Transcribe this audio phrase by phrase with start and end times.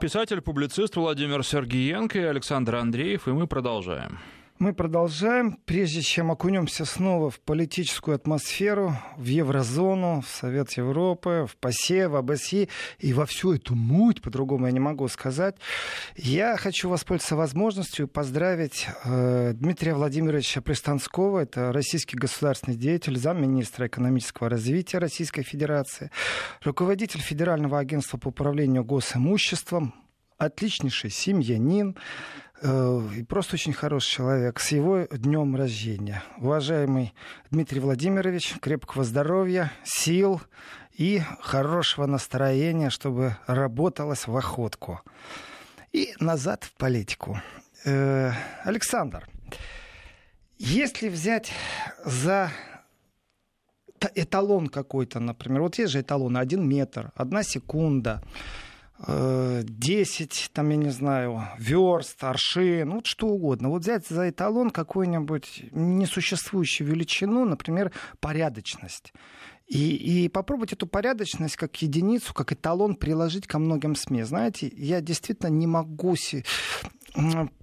[0.00, 4.18] Писатель-публицист Владимир Сергеенко и Александр Андреев, и мы продолжаем.
[4.60, 5.58] Мы продолжаем.
[5.64, 12.14] Прежде чем окунемся снова в политическую атмосферу, в еврозону, в Совет Европы, в ПАСЕ, в
[12.14, 12.68] АБСИ
[13.00, 15.56] и во всю эту муть, по-другому я не могу сказать,
[16.14, 24.48] я хочу воспользоваться возможностью поздравить э, Дмитрия Владимировича Пристанского, это российский государственный деятель, замминистра экономического
[24.48, 26.12] развития Российской Федерации,
[26.62, 29.94] руководитель Федерального агентства по управлению госимуществом,
[30.38, 31.96] отличнейший семьянин,
[32.60, 34.60] просто очень хороший человек.
[34.60, 36.22] С его днем рождения.
[36.38, 37.12] Уважаемый
[37.50, 40.40] Дмитрий Владимирович, крепкого здоровья, сил
[40.96, 45.00] и хорошего настроения, чтобы работалось в охотку.
[45.92, 47.40] И назад в политику.
[47.84, 48.32] Э,
[48.64, 49.28] Александр,
[50.58, 51.52] если взять
[52.04, 52.50] за
[54.14, 58.22] эталон какой-то, например, вот есть же эталон, один метр, одна секунда,
[58.98, 63.68] 10, там, я не знаю, верст, аршин, вот что угодно.
[63.68, 69.12] Вот взять за эталон какую-нибудь несуществующую величину, например, порядочность.
[69.66, 74.22] И, и попробовать эту порядочность как единицу, как эталон приложить ко многим СМИ.
[74.22, 76.44] Знаете, я действительно не могу си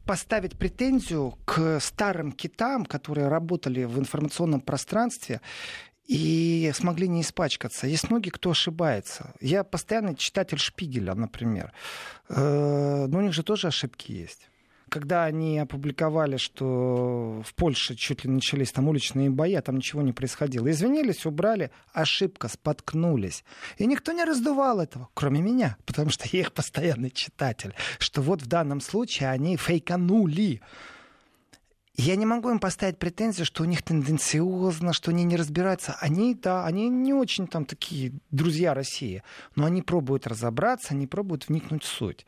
[0.06, 5.42] поставить претензию к старым китам, которые работали в информационном пространстве
[6.08, 7.88] и смогли не испачкаться.
[7.88, 9.34] Есть многие, кто ошибается.
[9.40, 11.72] Я постоянный читатель Шпигеля, например.
[12.30, 14.52] Э, но у них же тоже ошибки есть
[14.92, 20.02] когда они опубликовали, что в Польше чуть ли начались там уличные бои, а там ничего
[20.02, 20.70] не происходило.
[20.70, 23.46] Извинились, убрали, ошибка, споткнулись.
[23.78, 28.42] И никто не раздувал этого, кроме меня, потому что я их постоянный читатель, что вот
[28.42, 30.62] в данном случае они фейканули.
[32.04, 35.96] Я не могу им поставить претензию, что у них тенденциозно, что они не разбираются.
[36.00, 39.22] Они, да, они не очень там такие друзья России,
[39.56, 42.26] но они пробуют разобраться, они пробуют вникнуть в суть.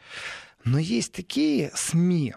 [0.63, 2.35] Но есть такие СМИ,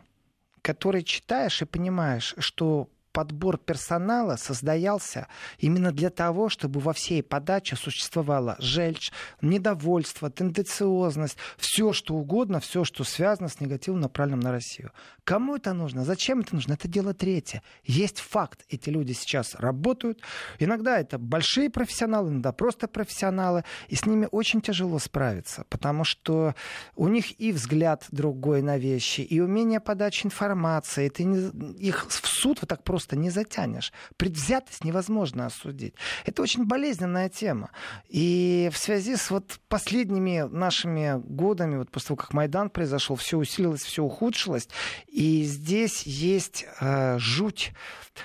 [0.62, 5.26] которые читаешь и понимаешь, что подбор персонала создавался
[5.58, 12.84] именно для того, чтобы во всей подаче существовала желчь, недовольство, тенденциозность, все что угодно, все,
[12.84, 14.92] что связано с негативом, направленным на Россию.
[15.26, 16.04] Кому это нужно?
[16.04, 16.74] Зачем это нужно?
[16.74, 17.60] Это дело третье.
[17.82, 18.64] Есть факт.
[18.68, 20.20] Эти люди сейчас работают.
[20.60, 23.64] Иногда это большие профессионалы, иногда просто профессионалы.
[23.88, 26.54] И с ними очень тяжело справиться, потому что
[26.94, 31.08] у них и взгляд другой на вещи, и умение подачи информации.
[31.08, 33.92] Ты не, их в суд вот так просто не затянешь.
[34.16, 35.94] Предвзятость невозможно осудить.
[36.24, 37.70] Это очень болезненная тема.
[38.08, 43.38] И в связи с вот последними нашими годами, вот после того, как Майдан произошел, все
[43.38, 44.68] усилилось, все ухудшилось.
[45.16, 47.72] И здесь есть э, жуть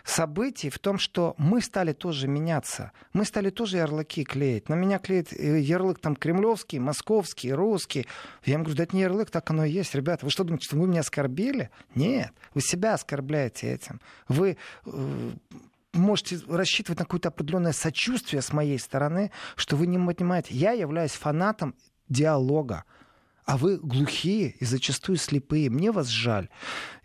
[0.04, 2.92] событий в том, что мы стали тоже меняться.
[3.14, 4.68] Мы стали тоже ярлыки клеить.
[4.68, 8.08] На меня клеит э, ярлык там кремлевский, московский, русский.
[8.44, 9.96] Я им говорю, да это не ярлык, так оно и есть.
[9.96, 11.70] Ребята, вы что думаете, что вы меня оскорбили?
[11.96, 14.02] Нет, вы себя оскорбляете этим.
[14.28, 15.32] Вы э,
[15.94, 20.54] можете рассчитывать на какое-то определенное сочувствие с моей стороны, что вы не понимаете.
[20.56, 21.74] Я являюсь фанатом
[22.10, 22.84] диалога
[23.46, 25.70] а вы глухие и зачастую слепые.
[25.70, 26.50] Мне вас жаль.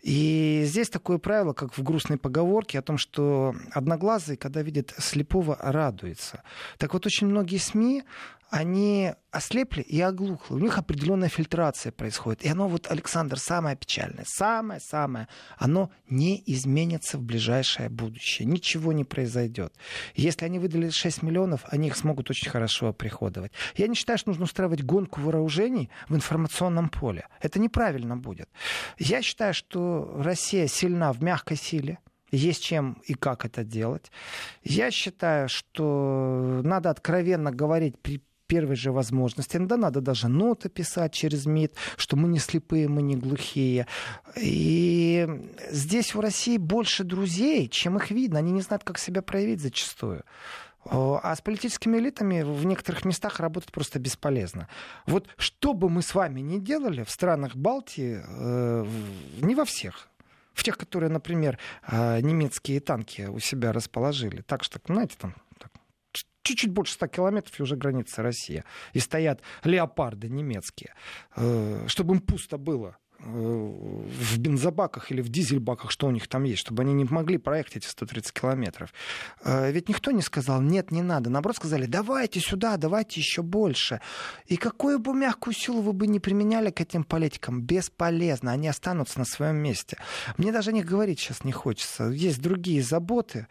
[0.01, 5.57] И здесь такое правило, как в грустной поговорке о том, что одноглазый, когда видит слепого,
[5.59, 6.43] радуется.
[6.77, 8.03] Так вот, очень многие СМИ,
[8.49, 10.53] они ослепли и оглухли.
[10.53, 12.43] У них определенная фильтрация происходит.
[12.43, 15.27] И оно вот, Александр, самое печальное, самое-самое,
[15.57, 18.47] оно не изменится в ближайшее будущее.
[18.47, 19.73] Ничего не произойдет.
[20.15, 23.51] Если они выдали 6 миллионов, они их смогут очень хорошо оприходовать.
[23.75, 27.27] Я не считаю, что нужно устраивать гонку вооружений в информационном поле.
[27.41, 28.49] Это неправильно будет.
[28.97, 31.99] Я считаю, что Россия сильна в мягкой силе,
[32.31, 34.11] есть чем и как это делать.
[34.63, 39.57] Я считаю, что надо откровенно говорить при первой же возможности.
[39.57, 43.87] Иногда надо даже ноты писать через МИД, что мы не слепые, мы не глухие.
[44.35, 45.27] И
[45.69, 48.39] здесь в России больше друзей, чем их видно.
[48.39, 50.23] Они не знают, как себя проявить зачастую.
[50.89, 54.69] А с политическими элитами в некоторых местах работать просто бесполезно.
[55.05, 58.85] Вот что бы мы с вами ни делали в странах Балтии, э,
[59.41, 60.07] не во всех,
[60.53, 64.41] в тех, которые, например, э, немецкие танки у себя расположили.
[64.41, 65.35] Так что, знаете, там
[66.47, 68.63] чуть-чуть больше 100 километров и уже граница России.
[68.93, 70.93] И стоят леопарды немецкие.
[71.35, 76.59] Э, чтобы им пусто было в бензобаках или в дизельбаках, что у них там есть,
[76.59, 78.93] чтобы они не могли проехать эти 130 километров.
[79.43, 81.29] Э, ведь никто не сказал, нет, не надо.
[81.29, 84.01] Наоборот, сказали, давайте сюда, давайте еще больше.
[84.45, 88.51] И какую бы мягкую силу вы бы не применяли к этим политикам, бесполезно.
[88.51, 89.97] Они останутся на своем месте.
[90.37, 92.09] Мне даже о них говорить сейчас не хочется.
[92.09, 93.47] Есть другие заботы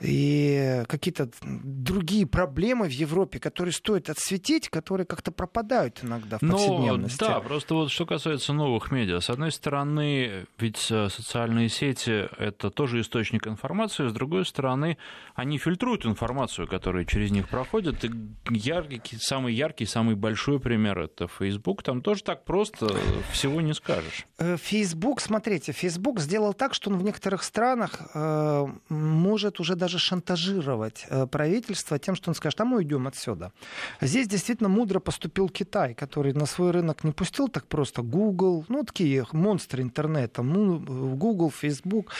[0.00, 6.52] и какие-то другие проблемы в Европе, которые стоит отсветить, которые как-то пропадают иногда в ну,
[6.52, 7.18] повседневности.
[7.20, 9.07] Ну, да, просто вот что касается новых медиа.
[9.10, 14.98] С одной стороны, ведь э, социальные сети— это тоже источник информации, с другой стороны,
[15.34, 18.04] они фильтруют информацию, которая через них проходит.
[18.04, 18.10] И
[18.50, 21.82] яркий, самый яркий, самый большой пример— это Facebook.
[21.82, 22.88] Там тоже так просто
[23.32, 24.26] всего не скажешь.
[24.38, 29.98] Э, Facebook, смотрите, Facebook сделал так, что он в некоторых странах э, может уже даже
[29.98, 33.52] шантажировать правительство тем, что он скажет, а мы уйдем отсюда.
[34.00, 38.80] Здесь действительно мудро поступил Китай, который на свой рынок не пустил так просто Google, ну,
[38.98, 40.78] такие монстры интернета, ну,
[41.16, 42.10] Google, Facebook.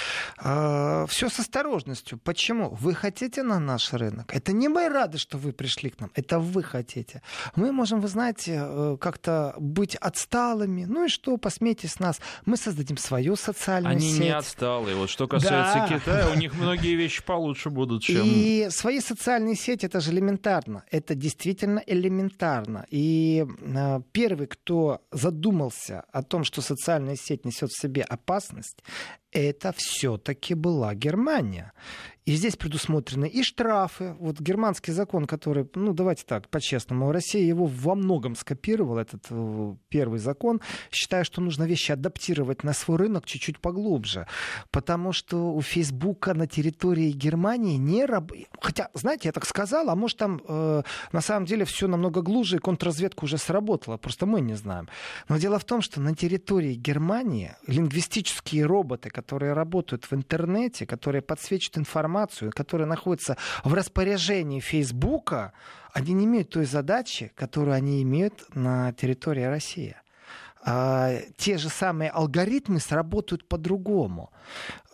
[0.45, 2.19] Э, все с осторожностью.
[2.19, 2.71] Почему?
[2.81, 4.33] Вы хотите на наш рынок?
[4.33, 7.23] Это не мы рады, что вы пришли к нам, это вы хотите.
[7.57, 10.85] Мы можем, вы знаете, э, как-то быть отсталыми.
[10.85, 12.21] Ну и что, посмейтесь нас.
[12.47, 14.21] Мы создадим свою социальную Они сеть.
[14.21, 14.95] не отсталые.
[14.97, 15.89] Вот что касается да.
[15.89, 18.23] Китая, у них многие вещи получше будут, чем...
[18.25, 20.85] И свои социальные сети, это же элементарно.
[20.93, 22.87] Это действительно элементарно.
[22.91, 28.83] И э, первый, кто задумался о том, что социальная сеть несет в себе опасность,
[29.33, 31.73] это все-таки была Германия.
[32.29, 34.15] И здесь предусмотрены и штрафы.
[34.21, 39.75] Вот германский закон, который, ну давайте так, по-честному, Россия его во многом скопировала, этот э,
[39.89, 40.61] первый закон,
[40.91, 44.27] считая, что нужно вещи адаптировать на свой рынок чуть-чуть поглубже.
[44.71, 48.49] Потому что у Фейсбука на территории Германии не работает.
[48.61, 50.83] Хотя, знаете, я так сказал, а может там э,
[51.13, 54.91] на самом деле все намного глубже, и контрразведка уже сработала, просто мы не знаем.
[55.31, 61.23] Но дело в том, что на территории Германии лингвистические роботы, которые работают в интернете, которые
[61.23, 65.53] подсвечивают информацию, которые находятся в распоряжении Фейсбука,
[65.93, 69.97] они не имеют той задачи, которую они имеют на территории России.
[70.65, 74.31] А, те же самые алгоритмы сработают по-другому.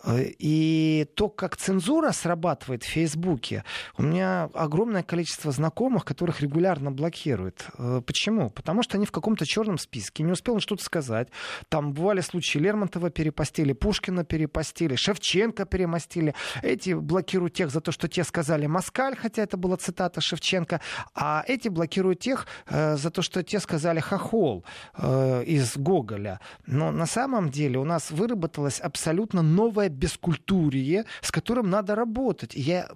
[0.05, 3.63] Э, и то, как цензура срабатывает в Фейсбуке,
[3.97, 7.67] у меня огромное количество знакомых, которых регулярно блокируют.
[7.77, 8.49] Э, почему?
[8.49, 11.29] Потому что они в каком-то черном списке, не успел он что-то сказать.
[11.69, 16.35] Там бывали случаи Лермонтова перепостили, Пушкина перепостили, Шевченко перемостили.
[16.61, 20.81] Эти блокируют тех за то, что те сказали «москаль», хотя это была цитата Шевченко,
[21.13, 24.65] а эти блокируют тех э, за то, что те сказали «хохол»
[24.97, 26.39] из Гоголя.
[26.65, 32.53] Но на самом деле у нас выработалась абсолютно новая бескультурье, с которым надо работать.
[32.53, 32.89] Я,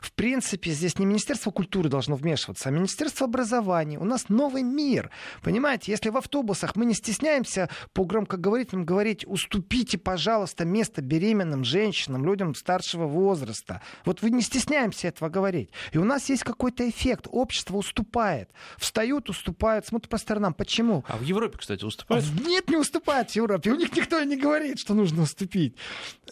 [0.00, 3.98] в принципе, здесь не Министерство культуры должно вмешиваться, а Министерство образования.
[3.98, 5.10] У нас новый мир.
[5.42, 12.24] Понимаете, если в автобусах мы не стесняемся по громкоговорителям говорить, уступите, пожалуйста, место беременным женщинам,
[12.24, 13.82] людям старшего возраста.
[14.04, 15.70] Вот вы не стесняемся этого говорить.
[15.92, 17.26] И у нас есть какой-то эффект.
[17.30, 18.50] Общество уступает.
[18.78, 20.54] Встают, уступают, смотрят по сторонам.
[20.54, 21.04] Почему?
[21.08, 22.24] А в Европе, кстати, уступают?
[22.46, 23.70] Нет, не уступают в Европе.
[23.70, 25.76] У них никто не говорит, что нужно уступить.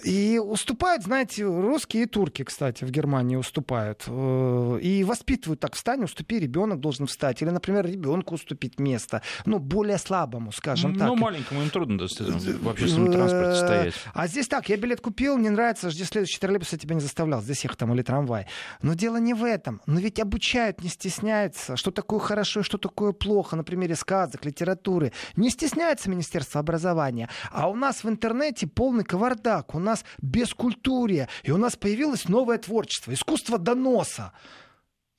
[0.04, 4.04] И уступают, знаете, русские и турки, кстати, в Германии уступают.
[4.08, 7.40] Э, и воспитывают так, встань, уступи, ребенок должен встать.
[7.42, 9.22] Или, например, ребенку уступить место.
[9.46, 11.08] Ну, более слабому, скажем ну, так.
[11.08, 13.94] Ну, маленькому им трудно в общественном транспорте стоять.
[14.12, 17.40] А здесь так, я билет купил, не нравится, жди следующий троллейбус, я тебя не заставлял.
[17.40, 18.46] Здесь ехать там или трамвай.
[18.82, 19.80] Но дело не в этом.
[19.86, 21.76] Но ведь обучают, не стесняются.
[21.76, 25.12] Что такое хорошо и что такое плохо на примере сказок, литературы.
[25.36, 27.28] Не стесняется Министерство образования.
[27.52, 29.61] А у нас в интернете полный кавардак.
[29.74, 31.28] У нас бескультурие.
[31.42, 33.12] И у нас появилось новое творчество.
[33.12, 34.32] Искусство доноса.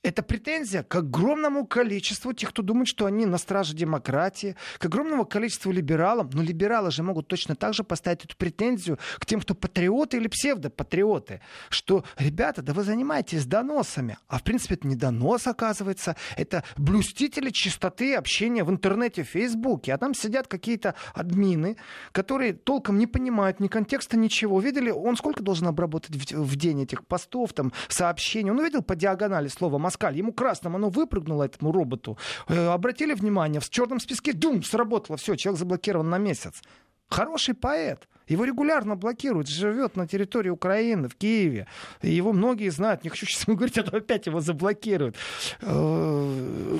[0.04, 5.24] Это претензия к огромному количеству тех, кто думает, что они на страже демократии, к огромному
[5.24, 6.34] количеству либералов.
[6.34, 10.28] Но либералы же могут точно так же поставить эту претензию к тем, кто патриоты или
[10.28, 11.40] псевдопатриоты.
[11.70, 14.18] Что, ребята, да вы занимаетесь доносами.
[14.28, 16.16] А в принципе это не донос, оказывается.
[16.36, 19.94] Это блюстители чистоты общения в интернете, в Фейсбуке.
[19.94, 21.78] А там сидят какие-то админы,
[22.12, 24.60] которые толком не понимают ни контекста, ничего.
[24.60, 28.50] Видели, он сколько должен обработать в день этих постов, там, сообщений?
[28.50, 30.16] Он увидел по диагонали слово москаль.
[30.16, 32.18] Ему красным оно выпрыгнуло этому роботу.
[32.48, 36.62] Э, обратили внимание, в черном списке дум, сработало, все, человек заблокирован на месяц.
[37.08, 38.08] Хороший поэт.
[38.30, 41.66] Его регулярно блокируют, живет на территории Украины, в Киеве.
[42.02, 43.04] Его многие знают.
[43.04, 45.16] Не хочу сейчас говорить, а то опять его заблокируют.
[45.60, 46.78] Э,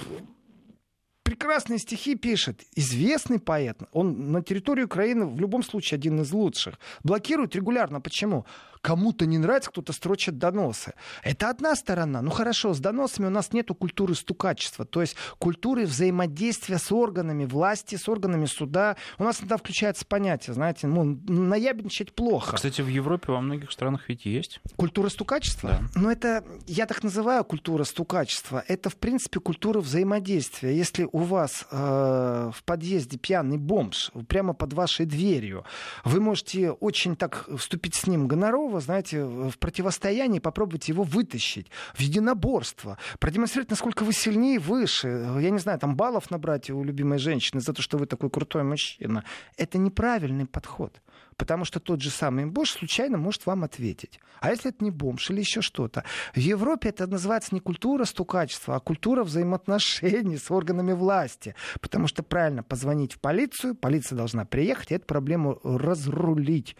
[1.22, 2.62] прекрасные стихи пишет.
[2.76, 3.78] Известный поэт.
[3.92, 6.74] Он на территории Украины в любом случае один из лучших.
[7.04, 8.00] Блокируют регулярно.
[8.00, 8.44] Почему?
[8.84, 10.92] Кому-то не нравится, кто-то строчит доносы.
[11.22, 12.20] Это одна сторона.
[12.20, 17.46] Ну хорошо, с доносами у нас нет культуры стукачества, то есть культуры взаимодействия с органами
[17.46, 18.96] власти, с органами суда.
[19.18, 22.56] У нас иногда включается понятие, знаете, ну, наябничать плохо.
[22.56, 24.60] Кстати, в Европе во многих странах ведь есть.
[24.76, 25.70] Культура стукачества?
[25.70, 26.00] Да.
[26.00, 28.62] Ну это, я так называю культура стукачества.
[28.68, 30.76] Это, в принципе, культура взаимодействия.
[30.76, 35.64] Если у вас э, в подъезде пьяный бомж прямо под вашей дверью,
[36.04, 42.00] вы можете очень так вступить с ним гонорово, знаете, в противостоянии попробовать его вытащить в
[42.00, 45.08] единоборство, продемонстрировать, насколько вы сильнее, выше,
[45.40, 48.64] я не знаю, там баллов набрать у любимой женщины за то, что вы такой крутой
[48.64, 49.24] мужчина.
[49.56, 51.00] Это неправильный подход.
[51.36, 54.20] Потому что тот же самый бомж случайно может вам ответить.
[54.40, 56.04] А если это не бомж или еще что-то?
[56.34, 61.54] В Европе это называется не культура стукачества, а культура взаимоотношений с органами власти.
[61.80, 66.76] Потому что правильно позвонить в полицию, полиция должна приехать и эту проблему разрулить.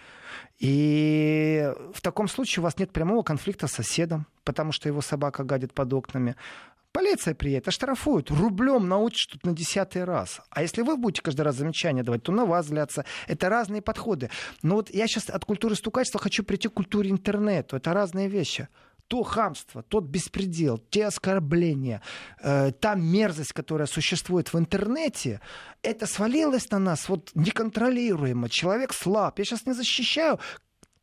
[0.59, 5.45] И в таком случае у вас нет прямого конфликта с соседом, потому что его собака
[5.45, 6.37] гадит под окнами.
[6.95, 10.41] Полиция приедет, оштрафуют, рублем научат на десятый раз.
[10.51, 13.05] А если вы будете каждый раз замечания давать, то на вас злятся.
[13.27, 14.31] Это разные подходы.
[14.63, 17.79] Но вот я сейчас от культуры стукачества хочу прийти к культуре интернета.
[17.79, 18.69] Это разные вещи
[19.09, 22.01] то хамство, тот беспредел, те оскорбления,
[22.41, 25.43] э, та мерзость, которая существует в интернете,
[25.83, 28.49] это свалилось на нас вот неконтролируемо.
[28.49, 29.39] Человек слаб.
[29.39, 30.41] Я сейчас не защищаю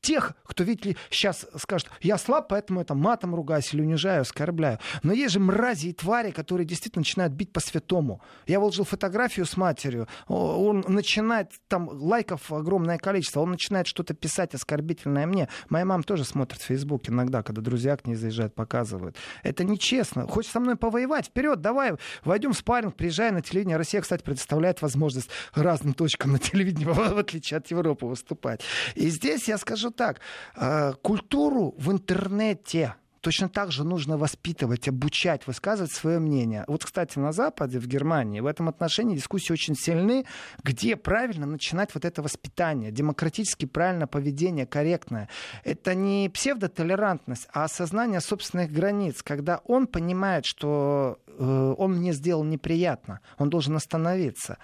[0.01, 4.79] тех, кто, видите ли, сейчас скажет, я слаб, поэтому это матом ругаюсь или унижаю, оскорбляю.
[5.03, 8.21] Но есть же мрази и твари, которые действительно начинают бить по святому.
[8.47, 14.53] Я выложил фотографию с матерью, он начинает, там лайков огромное количество, он начинает что-то писать
[14.55, 15.47] оскорбительное мне.
[15.69, 19.15] Моя мама тоже смотрит в Facebook иногда, когда друзья к ней заезжают, показывают.
[19.43, 20.27] Это нечестно.
[20.27, 21.27] Хочешь со мной повоевать?
[21.27, 21.93] Вперед, давай,
[22.23, 23.77] войдем в спарринг, приезжай на телевидение.
[23.77, 28.61] Россия, кстати, предоставляет возможность разным точкам на телевидении, в отличие от Европы, выступать.
[28.95, 30.19] И здесь я скажу так.
[30.55, 36.65] Э, культуру в интернете точно так же нужно воспитывать, обучать, высказывать свое мнение.
[36.67, 40.25] Вот, кстати, на Западе, в Германии, в этом отношении дискуссии очень сильны,
[40.63, 45.29] где правильно начинать вот это воспитание, демократически правильное поведение, корректное.
[45.63, 52.43] Это не псевдотолерантность, а осознание собственных границ, когда он понимает, что э, он мне сделал
[52.43, 54.57] неприятно, он должен остановиться.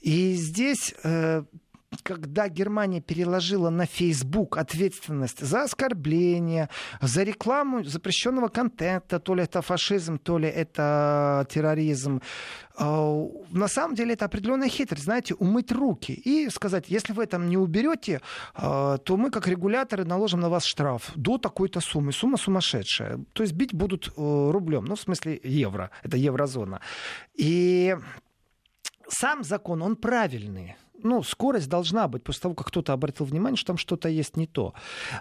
[0.00, 1.44] И здесь э,
[2.02, 6.68] когда Германия переложила на Facebook ответственность за оскорбление,
[7.00, 12.20] за рекламу запрещенного контента, то ли это фашизм, то ли это терроризм,
[12.76, 17.48] а, на самом деле это определенная хитрость, знаете, умыть руки и сказать, если вы этом
[17.48, 18.20] не уберете,
[18.54, 22.12] а, то мы как регуляторы наложим на вас штраф до такой-то суммы.
[22.12, 23.20] Сумма сумасшедшая.
[23.32, 26.80] То есть бить будут э, рублем, ну в смысле евро, это еврозона.
[27.34, 27.96] И
[29.08, 33.68] сам закон, он правильный ну, скорость должна быть после того, как кто-то обратил внимание, что
[33.68, 34.74] там что-то есть не то.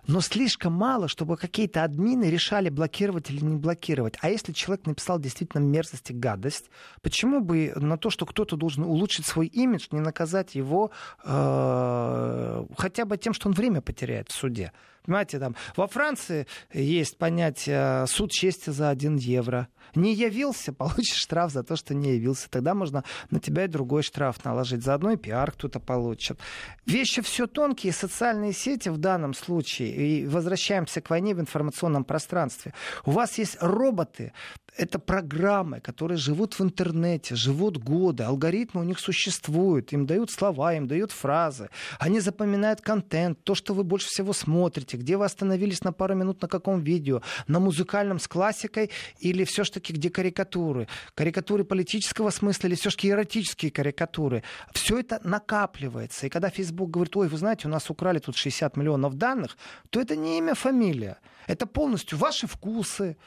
[0.07, 4.15] Но слишком мало, чтобы какие-то админы решали, блокировать или не блокировать.
[4.21, 6.69] А если человек написал действительно мерзость и гадость,
[7.01, 10.91] почему бы на то, что кто-то должен улучшить свой имидж, не наказать его
[11.23, 14.71] э, хотя бы тем, что он время потеряет в суде?
[15.03, 19.67] Понимаете, там во Франции есть понятие суд чести за 1 евро.
[19.95, 22.49] Не явился, получишь штраф за то, что не явился.
[22.49, 24.83] Тогда можно на тебя и другой штраф наложить.
[24.83, 26.39] Заодно и пиар кто-то получит.
[26.85, 29.95] Вещи все тонкие, социальные сети в данном случае.
[29.95, 32.73] И возвращаемся к войне в информационном пространстве.
[33.05, 34.33] У вас есть роботы,
[34.77, 40.73] это программы, которые живут в интернете, живут годы, алгоритмы у них существуют, им дают слова,
[40.73, 45.83] им дают фразы, они запоминают контент, то, что вы больше всего смотрите, где вы остановились
[45.83, 51.63] на пару минут на каком видео, на музыкальном с классикой или все-таки где карикатуры, карикатуры
[51.63, 54.43] политического смысла или все-таки эротические карикатуры.
[54.73, 56.27] Все это накапливается.
[56.27, 59.57] И когда Facebook говорит, ой, вы знаете, у нас украли тут 60 миллионов данных,
[59.89, 61.17] то это не имя, фамилия.
[61.47, 63.17] Это полностью ваши вкусы,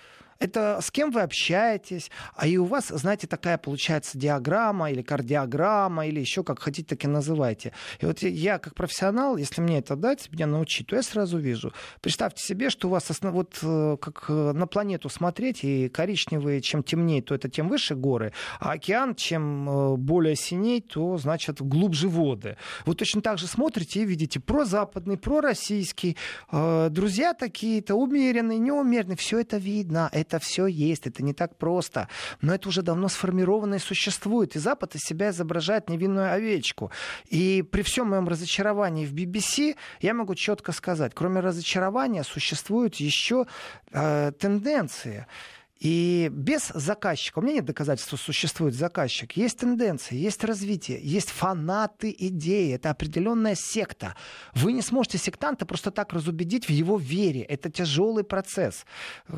[0.45, 6.07] это с кем вы общаетесь, а и у вас, знаете, такая получается диаграмма или кардиограмма,
[6.07, 7.73] или еще как хотите, так и называйте.
[8.01, 11.73] И вот я как профессионал, если мне это дать, меня научить, то я сразу вижу.
[12.01, 13.35] Представьте себе, что у вас основ...
[13.35, 17.95] вот э, как э, на планету смотреть, и коричневые, чем темнее, то это тем выше
[17.95, 22.57] горы, а океан, чем э, более синей, то, значит, глубже воды.
[22.85, 26.17] Вот точно так же смотрите и видите прозападный, пророссийский,
[26.51, 32.09] друзья такие-то, умеренные, неумеренные, все это видно, это все есть, это не так просто.
[32.41, 34.57] Но это уже давно сформировано и существует.
[34.57, 36.91] И Запад из себя изображает невинную овечку.
[37.29, 43.47] И при всем моем разочаровании в BBC я могу четко сказать, кроме разочарования существуют еще
[43.93, 45.26] э, тенденции.
[45.85, 51.29] И без заказчика, у меня нет доказательств, что существует заказчик, есть тенденции, есть развитие, есть
[51.29, 54.17] фанаты идеи, это определенная секта.
[54.55, 57.43] Вы не сможете сектанта просто так разубедить в его вере.
[57.43, 58.87] Это тяжелый процесс.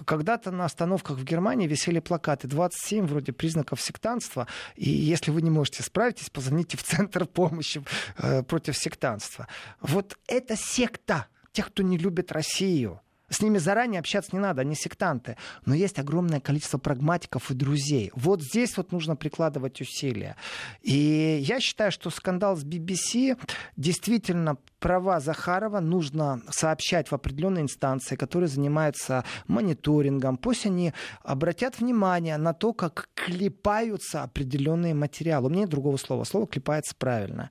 [0.07, 5.50] Когда-то на остановках в Германии висели плакаты 27 вроде признаков сектанства, и если вы не
[5.50, 7.83] можете справиться, позвоните в Центр помощи
[8.19, 9.49] э, против сектанства.
[9.81, 13.00] Вот это секта тех, кто не любит Россию.
[13.28, 15.37] С ними заранее общаться не надо, они сектанты.
[15.64, 18.12] Но есть огромное количество прагматиков и друзей.
[18.14, 20.37] Вот здесь вот нужно прикладывать усилия.
[20.83, 23.38] И я считаю, что скандал с BBC
[23.76, 30.37] действительно права Захарова нужно сообщать в определенные инстанции, которые занимаются мониторингом.
[30.37, 30.92] Пусть они
[31.23, 35.47] обратят внимание на то, как клепаются определенные материалы.
[35.47, 36.25] У меня нет другого слова.
[36.25, 37.50] Слово клепается правильно.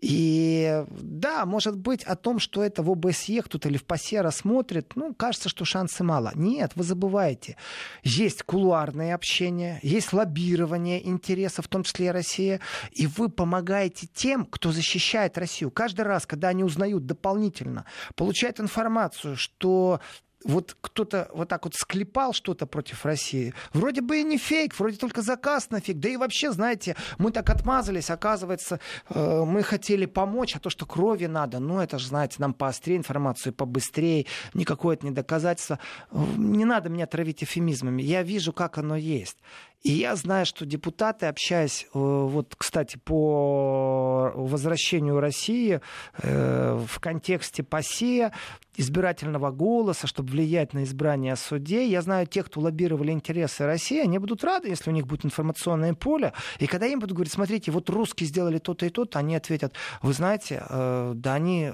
[0.00, 4.92] И да, может быть, о том, что это в ОБСЕ кто-то или в ПАСЕ рассмотрит,
[4.96, 6.32] ну, кажется, что шансы мало.
[6.34, 7.56] Нет, вы забываете.
[8.02, 12.60] Есть кулуарное общение, есть лоббирование интересов, в том числе и Россия,
[12.92, 15.70] и вы помогаете тем, кто защищает Россию.
[15.70, 20.00] Каждый раз, когда они узнают дополнительно, получают информацию, что
[20.44, 23.54] вот кто-то вот так вот склепал что-то против России.
[23.72, 25.98] Вроде бы и не фейк, вроде только заказ на фейк.
[25.98, 30.86] Да и вообще, знаете, мы так отмазались, оказывается, э, мы хотели помочь, а то, что
[30.86, 35.78] крови надо, ну это же, знаете, нам поострее информацию, побыстрее, никакое это не доказательство.
[36.12, 38.02] Не надо меня травить эфемизмами.
[38.02, 39.38] Я вижу, как оно есть.
[39.84, 45.82] И я знаю, что депутаты, общаясь, э, вот, кстати, по возвращению России
[46.22, 48.32] э, в контексте ПАСЕ,
[48.78, 51.90] избирательного голоса, чтобы влиять на избрание судей.
[51.90, 55.92] Я знаю тех, кто лоббировали интересы России, они будут рады, если у них будет информационное
[55.92, 56.32] поле.
[56.60, 60.14] И когда им будут говорить, смотрите, вот русские сделали то-то и то-то, они ответят, вы
[60.14, 61.70] знаете, э, да они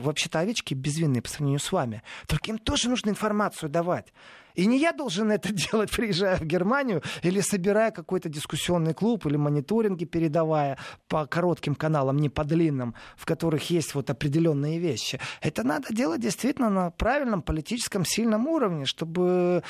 [0.00, 2.02] вообще-то овечки безвинные по сравнению с вами.
[2.26, 4.14] Только им тоже нужно информацию давать.
[4.54, 9.36] И не я должен это делать, приезжая в Германию или собирая какой-то дискуссионный клуб или
[9.36, 15.20] мониторинги передавая по коротким каналам, не по длинным, в которых есть вот определенные вещи.
[15.40, 19.62] Это надо делать действительно на правильном политическом сильном уровне, чтобы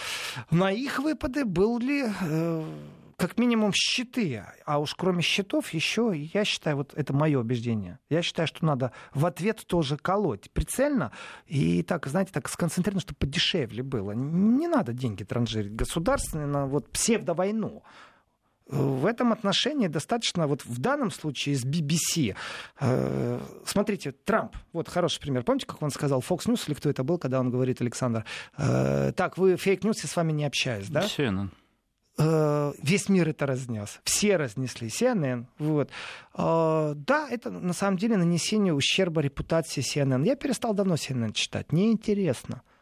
[0.50, 2.64] на их выпады был ли э,
[3.16, 4.44] как минимум щиты.
[4.64, 8.92] А уж кроме щитов еще, я считаю, вот это мое убеждение, я считаю, что надо
[9.12, 11.12] в ответ тоже колоть прицельно
[11.46, 14.12] и так, знаете, так сконцентрировано, чтобы подешевле было.
[14.12, 17.82] Не надо деньги транжирить государственные на вот псевдовойну.
[18.66, 22.34] В этом отношении достаточно, вот в данном случае с BBC,
[22.80, 25.42] э, смотрите, Трамп, вот хороший пример.
[25.42, 28.24] Помните, как он сказал, Fox News или кто это был, когда он говорит, Александр,
[28.56, 31.02] э, так, вы fake news, я с вами не общаюсь, да?
[31.02, 31.50] CNN.
[32.16, 34.00] Э, весь мир это разнес.
[34.04, 34.88] Все разнесли.
[34.88, 35.46] CNN.
[35.58, 35.90] Вот.
[36.36, 40.24] Э, да, это на самом деле нанесение ущерба репутации CNN.
[40.24, 41.72] Я перестал давно CNN читать.
[41.72, 42.62] Неинтересно.
[42.62, 42.73] Э,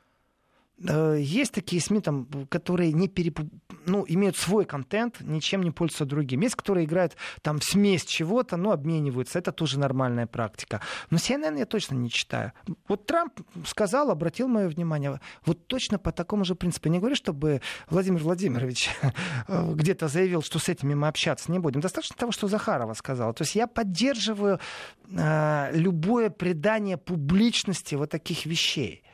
[0.79, 3.49] есть такие СМИ, там, которые не перепу...
[3.87, 6.41] ну, имеют свой контент, ничем не пользуются другим.
[6.41, 9.39] Есть, которые играют там в смесь чего-то, но обмениваются.
[9.39, 10.81] Это тоже нормальная практика.
[11.11, 12.53] Но CNN я точно не читаю.
[12.89, 16.89] Вот Трамп сказал, обратил мое внимание, вот точно по такому же принципу.
[16.89, 18.91] Не говорю, чтобы Владимир Владимирович
[19.49, 21.81] где-то заявил, что с этими мы общаться не будем.
[21.81, 23.33] Достаточно того, что Захарова сказала.
[23.33, 24.59] То есть я поддерживаю
[25.09, 29.05] э, любое предание публичности вот таких вещей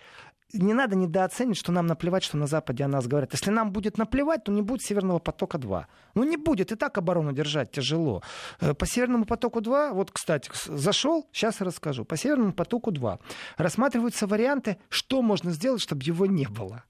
[0.52, 3.32] не надо недооценивать, что нам наплевать, что на Западе о нас говорят.
[3.32, 5.84] Если нам будет наплевать, то не будет Северного потока-2.
[6.14, 6.72] Ну, не будет.
[6.72, 8.22] И так оборону держать тяжело.
[8.60, 12.04] Э, по Северному потоку-2, вот, кстати, зашел, сейчас расскажу.
[12.04, 13.18] По Северному потоку-2
[13.58, 16.84] рассматриваются варианты, что можно сделать, чтобы его не было.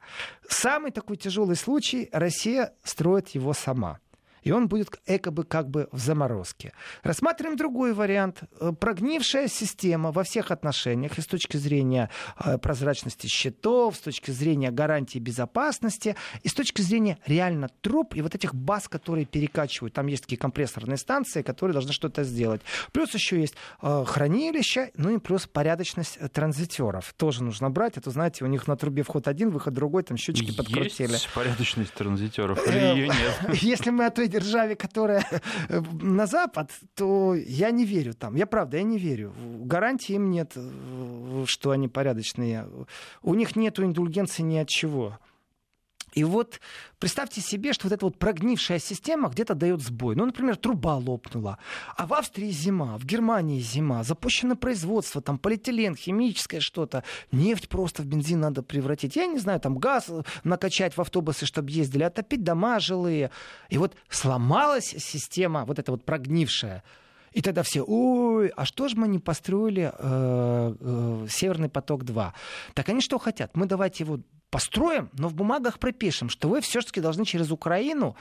[0.48, 3.98] Самый такой тяжелый случай, Россия строит его сама
[4.42, 6.72] и он будет экобы как бы в заморозке.
[7.02, 8.42] Рассматриваем другой вариант.
[8.60, 14.30] Э, прогнившая система во всех отношениях, и с точки зрения э, прозрачности счетов, с точки
[14.30, 19.94] зрения гарантии безопасности, и с точки зрения реально труб и вот этих баз, которые перекачивают.
[19.94, 22.60] Там есть такие компрессорные станции, которые должны что-то сделать.
[22.92, 27.12] Плюс еще есть э, хранилища, ну и плюс порядочность транзитеров.
[27.16, 27.96] Тоже нужно брать.
[27.96, 31.12] Это, знаете, у них на трубе вход один, выход другой, там счетчики подкрутили.
[31.12, 33.54] Есть порядочность транзитеров или ее нет?
[33.62, 35.24] Если мы от державе, которая
[35.68, 38.36] э, на Запад, то я не верю там.
[38.36, 39.32] Я правда, я не верю.
[39.66, 42.66] Гарантии им нет, э, что они порядочные.
[43.22, 45.18] У них нет индульгенции ни от чего.
[46.12, 46.60] И вот
[46.98, 50.16] представьте себе, что вот эта вот прогнившая система где-то дает сбой.
[50.16, 51.58] Ну, например, труба лопнула.
[51.96, 57.04] А в Австрии зима, в Германии зима, запущено производство, там полиэтилен, химическое что-то.
[57.32, 59.16] Нефть просто в бензин надо превратить.
[59.16, 60.10] Я не знаю, там газ
[60.44, 63.30] накачать в автобусы, чтобы ездили, отопить дома жилые.
[63.68, 66.82] И вот сломалась система, вот эта вот прогнившая.
[67.32, 72.32] И тогда все, ой, а что же мы не построили э, э, Северный поток-2?
[72.74, 73.56] Так они что хотят?
[73.56, 78.16] Мы давайте его построим, но в бумагах пропишем, что вы все-таки должны через Украину...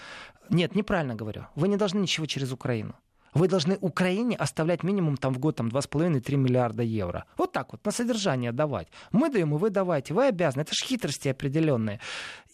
[0.49, 1.47] Нет, неправильно говорю.
[1.55, 2.95] Вы не должны ничего через Украину.
[3.33, 7.25] Вы должны Украине оставлять минимум там, в год там, 2,5-3 миллиарда евро.
[7.37, 8.87] Вот так вот, на содержание давать.
[9.11, 10.13] Мы даем, и вы давайте.
[10.13, 10.63] Вы обязаны.
[10.63, 11.99] Это же хитрости определенные.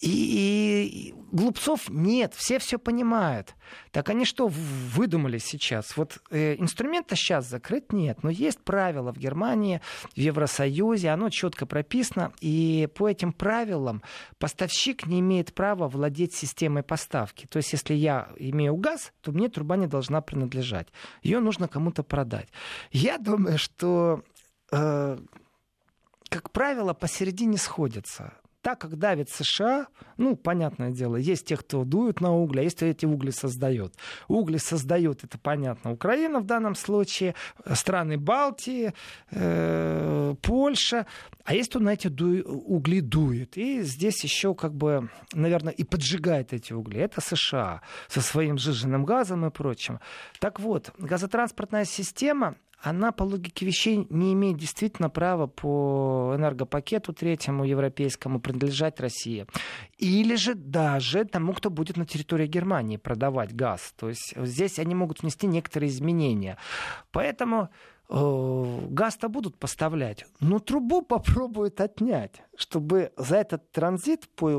[0.01, 3.55] И, и глупцов нет, все все понимают.
[3.91, 5.95] Так они что выдумали сейчас?
[5.95, 9.81] Вот э, инструмента сейчас закрыть нет, но есть правила в Германии,
[10.13, 14.03] в Евросоюзе, оно четко прописано, и по этим правилам
[14.39, 17.45] поставщик не имеет права владеть системой поставки.
[17.47, 20.87] То есть, если я имею газ, то мне труба не должна принадлежать.
[21.21, 22.49] Ее нужно кому-то продать.
[22.91, 24.23] Я думаю, что
[24.71, 25.17] э,
[26.29, 32.21] как правило, посередине сходятся так как давит США, ну, понятное дело, есть те, кто дуют
[32.21, 33.93] на угли, а есть кто эти угли создает.
[34.29, 37.35] Угли создают, это понятно, Украина в данном случае,
[37.73, 38.93] страны Балтии,
[39.31, 41.05] э, Польша,
[41.43, 43.57] а есть кто на эти ду- угли дует.
[43.57, 47.01] И здесь еще как бы, наверное, и поджигает эти угли.
[47.01, 49.99] Это США со своим сжиженным газом и прочим.
[50.39, 57.63] Так вот, газотранспортная система, она по логике вещей не имеет действительно права по энергопакету третьему
[57.63, 59.47] европейскому принадлежать России.
[59.97, 63.93] Или же даже тому, кто будет на территории Германии продавать газ.
[63.97, 66.57] То есть здесь они могут внести некоторые изменения.
[67.11, 67.69] Поэтому
[68.09, 74.53] газ-то будут поставлять, но трубу попробуют отнять, чтобы за этот транзит по э,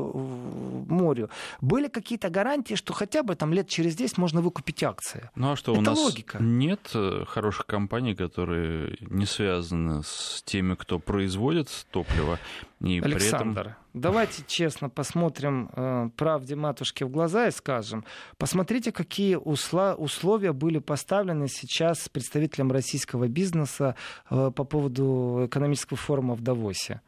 [0.87, 1.29] морю
[1.61, 5.29] были какие-то гарантии, что хотя бы там лет через 10 можно выкупить акции.
[5.35, 6.37] Ну а что, Это у нас логика.
[6.41, 12.39] нет э, хороших компаний, которые не связаны с теми, кто производит топливо,
[12.81, 13.84] и Александр, при этом...
[13.95, 18.05] давайте честно посмотрим э, правде матушки в глаза и скажем,
[18.37, 23.95] посмотрите, какие усла- условия были поставлены сейчас представителям российского бизнеса
[24.29, 27.01] э, по поводу экономического форума в Давосе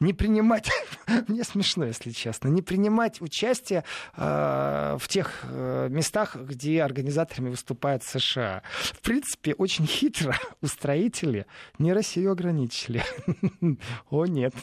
[0.00, 0.70] не принимать,
[1.28, 3.84] мне смешно, если честно, не принимать участие
[4.16, 8.62] э, в тех э, местах, где организаторами выступают США.
[8.72, 11.46] В принципе, очень хитро устроители
[11.78, 13.02] не Россию ограничили.
[14.10, 14.54] О нет,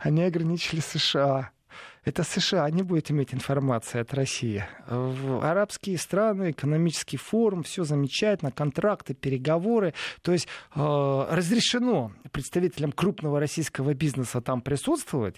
[0.00, 1.50] они ограничили США
[2.08, 4.64] это США не будет иметь информации от России.
[4.86, 9.92] В арабские страны, экономический форум, все замечательно, контракты, переговоры.
[10.22, 15.36] То есть э, разрешено представителям крупного российского бизнеса там присутствовать,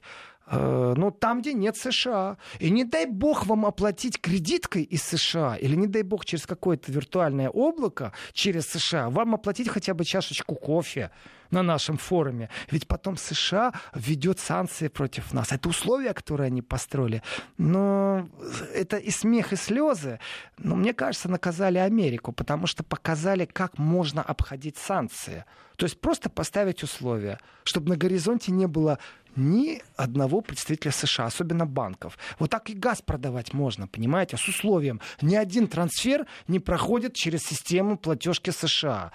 [0.50, 2.36] э, но там, где нет США.
[2.58, 6.92] И не дай бог вам оплатить кредиткой из США, или не дай бог через какое-то
[6.92, 11.10] виртуальное облако через США, вам оплатить хотя бы чашечку кофе
[11.50, 12.48] на нашем форуме.
[12.70, 15.52] Ведь потом США введет санкции против нас.
[15.52, 17.22] Это условия, которые они построили.
[17.58, 18.28] Но
[18.74, 20.18] это и смех, и слезы.
[20.58, 25.44] Но мне кажется, наказали Америку, потому что показали, как можно обходить санкции.
[25.76, 28.98] То есть просто поставить условия, чтобы на горизонте не было
[29.36, 32.18] ни одного представителя США, особенно банков.
[32.38, 35.00] Вот так и газ продавать можно, понимаете, с условием.
[35.22, 39.12] Ни один трансфер не проходит через систему платежки США.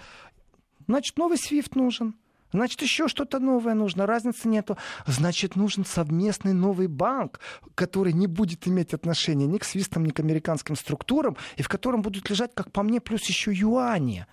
[0.88, 2.16] Значит, новый SWIFT нужен.
[2.52, 4.78] Значит, еще что-то новое нужно, разницы нету.
[5.06, 7.42] Значит, нужен совместный новый банк,
[7.76, 12.02] который не будет иметь отношения ни к свистам, ни к американским структурам, и в котором
[12.02, 14.26] будут лежать, как по мне, плюс еще юани.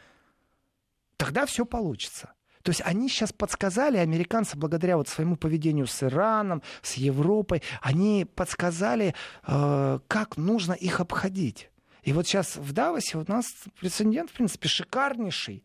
[1.16, 2.32] Тогда все получится.
[2.62, 8.24] То есть они сейчас подсказали, американцы, благодаря вот своему поведению с Ираном, с Европой, они
[8.24, 9.14] подсказали,
[9.46, 11.70] э, как нужно их обходить.
[12.02, 13.46] И вот сейчас в Давосе у нас
[13.78, 15.62] прецедент, в принципе, шикарнейший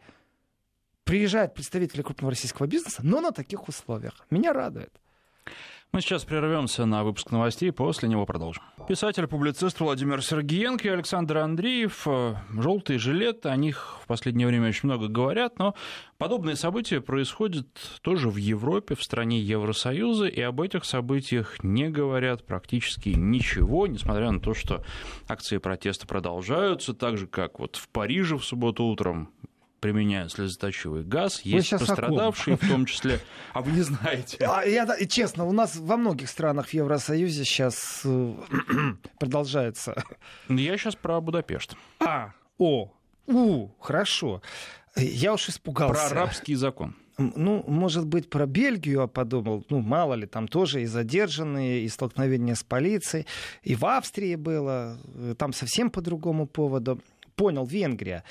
[1.03, 4.13] приезжают представители крупного российского бизнеса, но на таких условиях.
[4.29, 4.93] Меня радует.
[5.93, 8.62] Мы сейчас прервемся на выпуск новостей, после него продолжим.
[8.88, 12.04] Писатель-публицист Владимир Сергеенко и Александр Андреев.
[12.06, 15.76] Э, Желтый жилет, о них в последнее время очень много говорят, но
[16.17, 17.67] подобные события происходят
[18.02, 24.32] тоже в Европе, в стране Евросоюза, и об этих событиях не говорят практически ничего, несмотря
[24.32, 24.84] на то, что
[25.28, 29.32] акции протеста продолжаются, так же, как вот в Париже в субботу утром
[29.80, 33.20] применяют слезоточивый газ, есть пострадавшие в том числе,
[33.54, 34.38] а вы не знаете.
[34.42, 38.34] А, я, честно, у нас во многих странах в Евросоюзе сейчас э,
[39.20, 40.04] продолжается.
[40.50, 41.76] Я сейчас про Будапешт.
[42.00, 42.92] А, о,
[43.28, 44.42] у, хорошо.
[44.96, 46.10] Я уж испугался.
[46.10, 46.96] Про арабский закон.
[47.18, 49.66] Ну, может быть, про Бельгию я подумал.
[49.70, 53.26] Ну, мало ли, там тоже и задержанные, и столкновения с полицией.
[53.63, 54.98] И в Австрии было.
[55.16, 57.02] Э, там совсем по другому поводу.
[57.36, 58.24] Понял, Венгрия.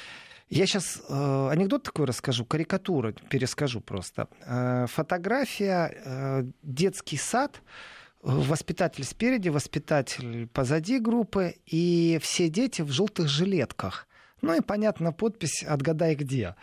[0.49, 4.29] Я сейчас э, анекдот такой расскажу, карикатуру перескажу просто.
[4.47, 7.61] Э, фотография, э, детский сад,
[8.23, 14.07] воспитатель спереди, воспитатель позади группы, и все дети в желтых жилетках.
[14.47, 16.55] Ну и, понятно, подпись «Отгадай где».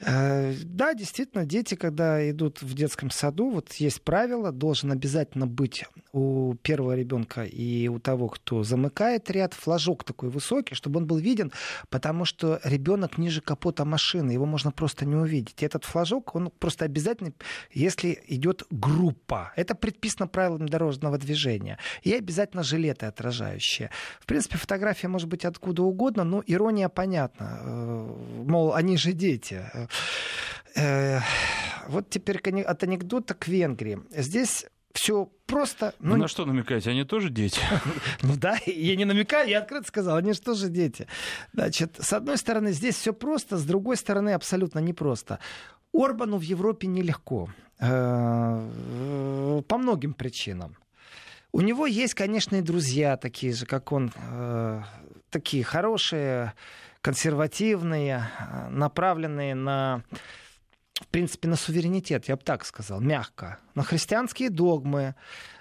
[0.00, 5.84] Э, да, действительно, дети, когда идут в детском саду, вот есть правило, должен обязательно быть
[6.12, 11.18] у первого ребенка и у того, кто замыкает ряд, флажок такой высокий, чтобы он был
[11.18, 11.52] виден,
[11.90, 15.62] потому что ребенок ниже капота машины, его можно просто не увидеть.
[15.62, 17.32] Этот флажок, он просто обязательно,
[17.72, 19.52] если идет группа.
[19.56, 21.78] Это предписано правилами дорожного движения.
[22.02, 23.90] И обязательно жилеты отражающие.
[24.20, 27.17] В принципе, фотография может быть откуда угодно, но ирония понятна.
[27.26, 28.14] Э,
[28.46, 29.62] мол, они же дети.
[30.76, 31.20] Э,
[31.88, 34.00] вот теперь от анекдота к Венгрии.
[34.10, 35.94] Здесь все просто.
[36.00, 36.90] Ну, на что намекаете?
[36.90, 37.60] Они тоже дети?
[38.22, 41.06] Ну да, я не намекаю, я открыто сказал, они же тоже дети.
[41.52, 45.38] Значит, с одной стороны, здесь все просто, с другой стороны, абсолютно непросто.
[45.92, 47.48] Орбану в Европе нелегко.
[47.80, 50.76] Э, по многим причинам.
[51.52, 54.12] У него есть, конечно, и друзья такие же, как он,
[55.30, 56.52] такие хорошие,
[57.08, 60.02] консервативные, э, направленные на,
[61.00, 65.14] в принципе, на суверенитет, я бы так сказал, мягко, на христианские догмы.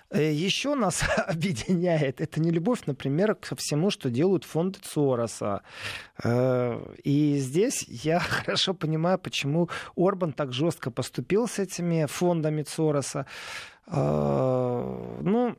[0.10, 5.62] Э, Еще нас объединяет это не любовь, например, ко всему, что делают фонды Сороса.
[7.06, 13.26] И здесь я хорошо понимаю, почему Орбан так жестко поступил с этими фондами Сороса.
[13.90, 15.56] Ну,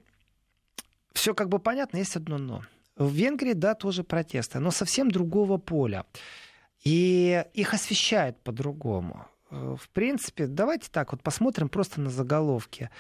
[1.14, 2.62] все как бы понятно, есть одно но.
[2.98, 6.04] В Венгрии, да, тоже протесты, но совсем другого поля.
[6.84, 9.26] И их освещают по-другому.
[9.50, 12.90] Э, в принципе, давайте так вот посмотрим просто на заголовки.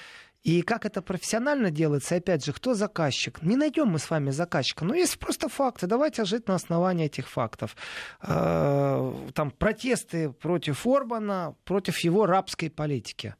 [0.44, 3.42] И как это профессионально делается, опять же, кто заказчик?
[3.42, 5.88] Не найдем мы с вами заказчика, но есть просто факты.
[5.88, 7.76] Давайте жить на основании этих фактов.
[8.22, 13.34] Э, там протесты против Орбана, против его рабской политики.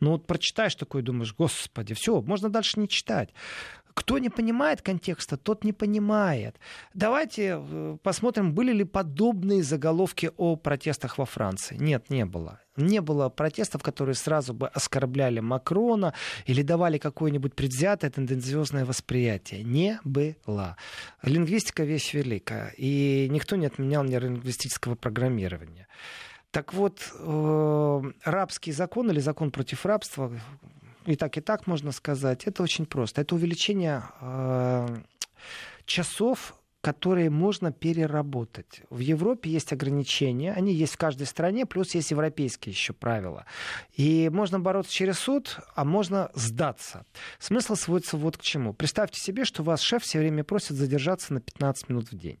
[0.00, 3.30] Ну вот прочитаешь такой, думаешь, господи, все, можно дальше не читать.
[3.94, 6.56] Кто не понимает контекста, тот не понимает.
[6.94, 11.76] Давайте э, посмотрим, были ли подобные заголовки о протестах во Франции.
[11.78, 12.60] Нет, не было.
[12.76, 16.12] Не было протестов, которые сразу бы оскорбляли Макрона
[16.46, 19.62] или давали какое-нибудь предвзятое тенденциозное восприятие.
[19.62, 20.76] Не было.
[21.22, 22.74] Лингвистика вещь великая.
[22.76, 25.86] И никто не отменял нейролингвистического программирования.
[26.50, 30.32] Так вот, э, рабский закон или закон против рабства,
[31.06, 33.20] и так, и так можно сказать, это очень просто.
[33.20, 34.96] Это увеличение э,
[35.84, 38.82] часов которые можно переработать.
[38.90, 43.46] В Европе есть ограничения, они есть в каждой стране, плюс есть европейские еще правила.
[43.94, 47.06] И можно бороться через суд, а можно сдаться.
[47.38, 48.74] Смысл сводится вот к чему.
[48.74, 52.38] Представьте себе, что вас шеф все время просит задержаться на 15 минут в день.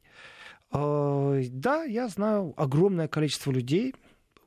[0.72, 3.94] Э, да, я знаю огромное количество людей,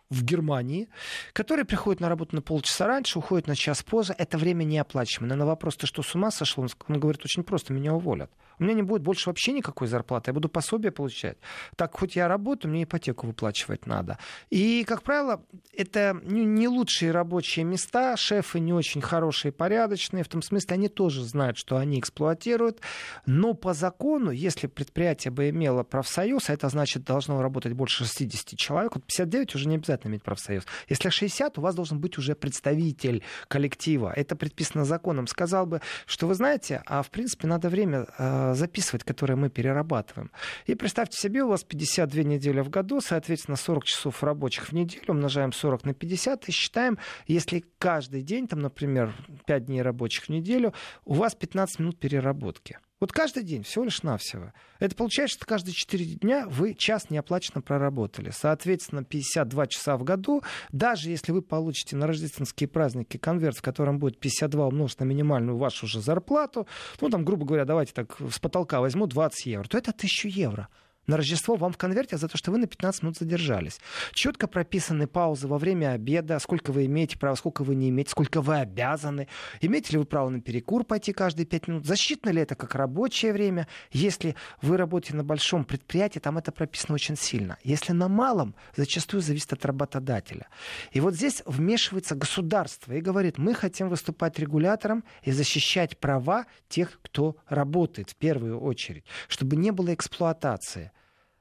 [0.09, 0.87] в Германии,
[1.33, 4.15] которые приходят на работу на полчаса раньше, уходят на час позже.
[4.17, 5.37] Это время неоплачиваемое.
[5.37, 6.65] На вопрос, ты что, с ума сошел?
[6.87, 8.31] Он говорит, очень просто, меня уволят.
[8.59, 11.37] У меня не будет больше вообще никакой зарплаты, я буду пособие получать.
[11.75, 14.17] Так, хоть я работаю, мне ипотеку выплачивать надо.
[14.49, 15.43] И, как правило,
[15.73, 21.23] это не лучшие рабочие места, шефы не очень хорошие, порядочные, в том смысле, они тоже
[21.23, 22.81] знают, что они эксплуатируют,
[23.25, 28.57] но по закону, если предприятие бы имело профсоюз, а это значит, должно работать больше 60
[28.57, 30.63] человек, вот 59 уже не обязательно иметь профсоюз.
[30.89, 34.13] Если 60, у вас должен быть уже представитель коллектива.
[34.15, 35.27] Это предписано законом.
[35.27, 40.31] Сказал бы, что вы знаете, а в принципе надо время э, записывать, которые мы перерабатываем.
[40.65, 45.05] И представьте себе, у вас 52 недели в году, соответственно, 40 часов рабочих в неделю,
[45.07, 49.13] умножаем 40 на 50 и считаем, если каждый день, там, например,
[49.45, 50.73] 5 дней рабочих в неделю,
[51.05, 52.79] у вас 15 минут переработки.
[52.99, 54.53] Вот каждый день, всего лишь навсего.
[54.79, 58.31] Это получается, что каждые 4 дня вы час неоплаченно проработали.
[58.31, 60.41] Соответственно, 52 часа в году.
[60.71, 65.57] Даже если вы получите на рождественские праздники конверт, в котором будет 52 умножить на минимальную
[65.57, 66.67] вашу же зарплату,
[66.99, 70.67] ну, там, грубо говоря, давайте так, с потолка возьму 20 евро, то это 1000 евро
[71.07, 73.79] на Рождество вам в конверте за то, что вы на 15 минут задержались.
[74.13, 78.41] Четко прописаны паузы во время обеда, сколько вы имеете право, сколько вы не имеете, сколько
[78.41, 79.27] вы обязаны.
[79.61, 81.85] Имеете ли вы право на перекур пойти каждые 5 минут?
[81.85, 83.67] Засчитано ли это как рабочее время?
[83.91, 87.57] Если вы работаете на большом предприятии, там это прописано очень сильно.
[87.63, 90.47] Если на малом, зачастую зависит от работодателя.
[90.91, 96.99] И вот здесь вмешивается государство и говорит, мы хотим выступать регулятором и защищать права тех,
[97.01, 100.91] кто работает в первую очередь, чтобы не было эксплуатации.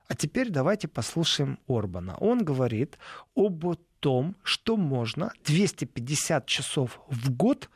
[0.08, 2.16] А теперь давайте послушаем Орбана.
[2.18, 2.98] Он говорит
[3.34, 3.64] об
[4.00, 7.68] том, что можно 250 часов в год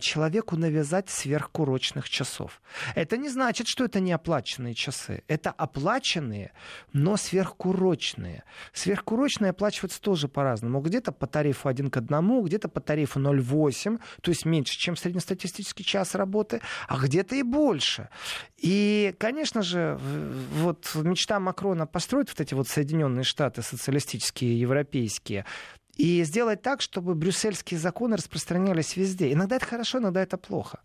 [0.00, 2.60] человеку навязать сверхкурочных часов.
[2.94, 5.22] Это не значит, что это не оплаченные часы.
[5.28, 6.52] Это оплаченные,
[6.92, 8.42] но сверхкурочные.
[8.72, 10.80] Сверхкурочные оплачиваются тоже по-разному.
[10.80, 15.84] Где-то по тарифу 1 к 1, где-то по тарифу 0,8, то есть меньше, чем среднестатистический
[15.84, 18.08] час работы, а где-то и больше.
[18.56, 19.98] И, конечно же,
[20.54, 25.44] вот мечта Макрона построить вот эти вот Соединенные Штаты социалистические, европейские,
[25.96, 29.32] и сделать так, чтобы брюссельские законы распространялись везде.
[29.32, 30.80] Иногда это хорошо, иногда это плохо.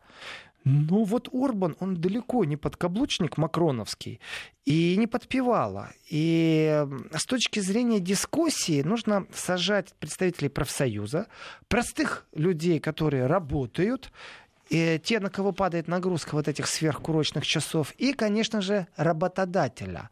[0.63, 4.19] Ну вот Орбан, он далеко не подкаблучник макроновский
[4.65, 5.91] и не подпевала.
[6.09, 11.27] И с точки зрения дискуссии нужно сажать представителей профсоюза,
[11.69, 14.11] простых людей, которые работают,
[14.69, 20.09] и те, на кого падает нагрузка вот этих сверхкурочных часов, и, конечно же, работодателя.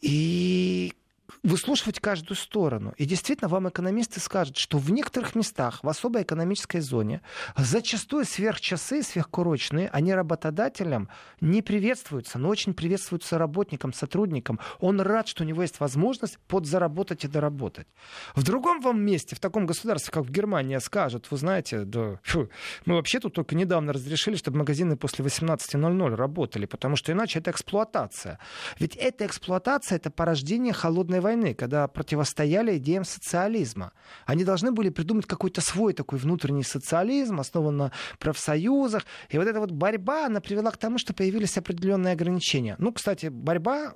[0.00, 0.94] И
[1.42, 2.94] выслушивать каждую сторону.
[2.96, 7.22] И действительно, вам экономисты скажут, что в некоторых местах, в особой экономической зоне,
[7.56, 11.08] зачастую сверхчасы, сверхкурочные, они работодателям
[11.40, 14.60] не приветствуются, но очень приветствуются работникам, сотрудникам.
[14.80, 17.86] Он рад, что у него есть возможность подзаработать и доработать.
[18.34, 22.48] В другом вам месте, в таком государстве, как в Германии, скажут, вы знаете, да, фу,
[22.84, 27.50] мы вообще тут только недавно разрешили, чтобы магазины после 18.00 работали, потому что иначе это
[27.50, 28.38] эксплуатация.
[28.78, 33.92] Ведь эта эксплуатация, это порождение холодной войны, когда противостояли идеям социализма.
[34.24, 39.04] Они должны были придумать какой-то свой такой внутренний социализм, основан на профсоюзах.
[39.28, 42.76] И вот эта вот борьба, она привела к тому, что появились определенные ограничения.
[42.78, 43.92] Ну, кстати, борьба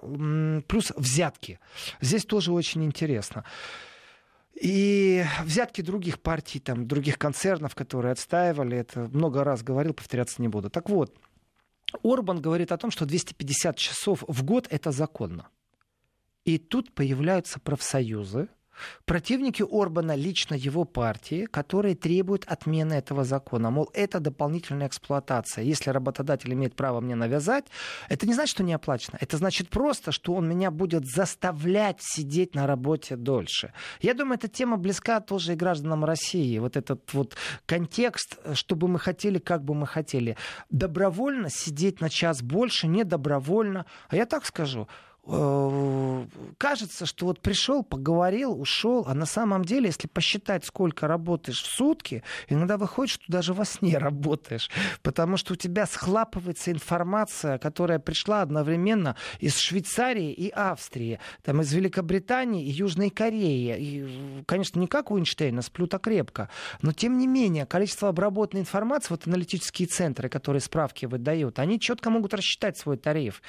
[0.68, 1.58] плюс взятки.
[2.00, 3.44] Здесь тоже очень интересно.
[4.60, 10.48] И взятки других партий, там, других концернов, которые отстаивали, это много раз говорил, повторяться не
[10.48, 10.68] буду.
[10.68, 11.16] Так вот,
[12.02, 15.48] Орбан говорит о том, что 250 часов в год это законно.
[16.50, 18.48] И тут появляются профсоюзы,
[19.04, 23.70] Противники Орбана лично его партии, которые требуют отмены этого закона.
[23.70, 25.64] Мол, это дополнительная эксплуатация.
[25.64, 27.66] Если работодатель имеет право мне навязать,
[28.08, 29.18] это не значит, что не оплачено.
[29.20, 33.72] Это значит просто, что он меня будет заставлять сидеть на работе дольше.
[34.00, 36.58] Я думаю, эта тема близка тоже и гражданам России.
[36.58, 37.36] Вот этот вот
[37.66, 40.36] контекст, что бы мы хотели, как бы мы хотели.
[40.70, 43.86] Добровольно сидеть на час больше, не добровольно.
[44.08, 44.88] А я так скажу,
[46.58, 51.66] кажется, что вот пришел, поговорил, ушел, а на самом деле, если посчитать, сколько работаешь в
[51.66, 54.70] сутки, иногда выходит, что даже во сне работаешь,
[55.02, 61.72] потому что у тебя схлапывается информация, которая пришла одновременно из Швейцарии и Австрии, там из
[61.72, 63.76] Великобритании и Южной Кореи.
[63.78, 66.48] И, конечно, не как у Эйнштейна, сплю так крепко,
[66.82, 72.10] но тем не менее, количество обработанной информации, вот аналитические центры, которые справки выдают, они четко
[72.10, 73.42] могут рассчитать свой тариф.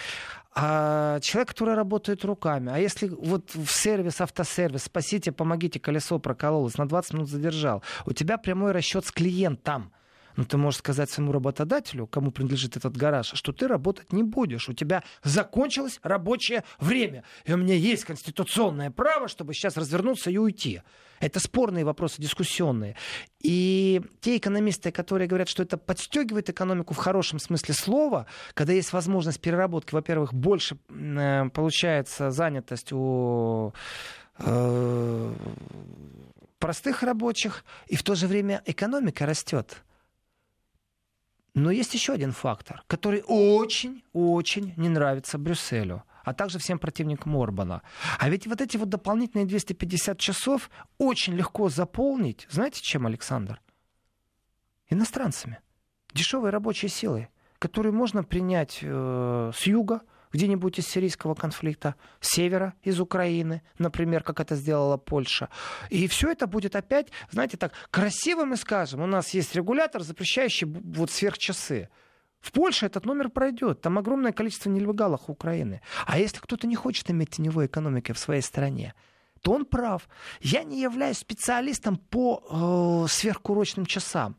[0.53, 6.77] А человек, который работает руками, а если вот в сервис, автосервис, спасите, помогите, колесо прокололось,
[6.77, 9.93] на 20 минут задержал, у тебя прямой расчет с клиентом.
[10.35, 14.69] Но ты можешь сказать своему работодателю, кому принадлежит этот гараж, что ты работать не будешь.
[14.69, 17.23] У тебя закончилось рабочее время.
[17.45, 20.81] И у меня есть конституционное право, чтобы сейчас развернуться и уйти.
[21.21, 22.95] Это спорные вопросы, дискуссионные.
[23.39, 28.91] И те экономисты, которые говорят, что это подстегивает экономику в хорошем смысле слова, когда есть
[28.91, 33.73] возможность переработки, во-первых, больше э, получается занятость у
[34.39, 35.33] э,
[36.57, 39.83] простых рабочих, и в то же время экономика растет.
[41.53, 47.81] Но есть еще один фактор, который очень-очень не нравится Брюсселю а также всем противникам Орбана.
[48.19, 53.59] А ведь вот эти вот дополнительные 250 часов очень легко заполнить, знаете чем, Александр?
[54.89, 55.59] Иностранцами.
[56.13, 60.01] Дешевой рабочей силой, которую можно принять э, с юга,
[60.33, 65.49] где-нибудь из сирийского конфликта, с севера, из Украины, например, как это сделала Польша.
[65.89, 70.67] И все это будет опять, знаете, так красиво мы скажем, у нас есть регулятор, запрещающий
[70.67, 71.89] вот сверхчасы.
[72.39, 73.81] В Польше этот номер пройдет.
[73.81, 75.81] Там огромное количество нелегалов Украины.
[76.07, 78.95] А если кто-то не хочет иметь теневой экономики в своей стране,
[79.41, 80.09] то он прав.
[80.41, 84.37] Я не являюсь специалистом по э, сверхурочным часам.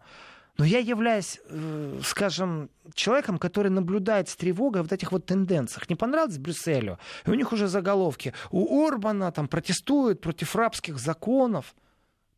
[0.59, 5.89] Но я являюсь, э, скажем, человеком, который наблюдает с тревогой вот этих вот тенденциях.
[5.89, 6.99] Не понравилось Брюсселю?
[7.27, 8.35] И у них уже заголовки.
[8.51, 11.75] У Орбана там протестуют против рабских законов.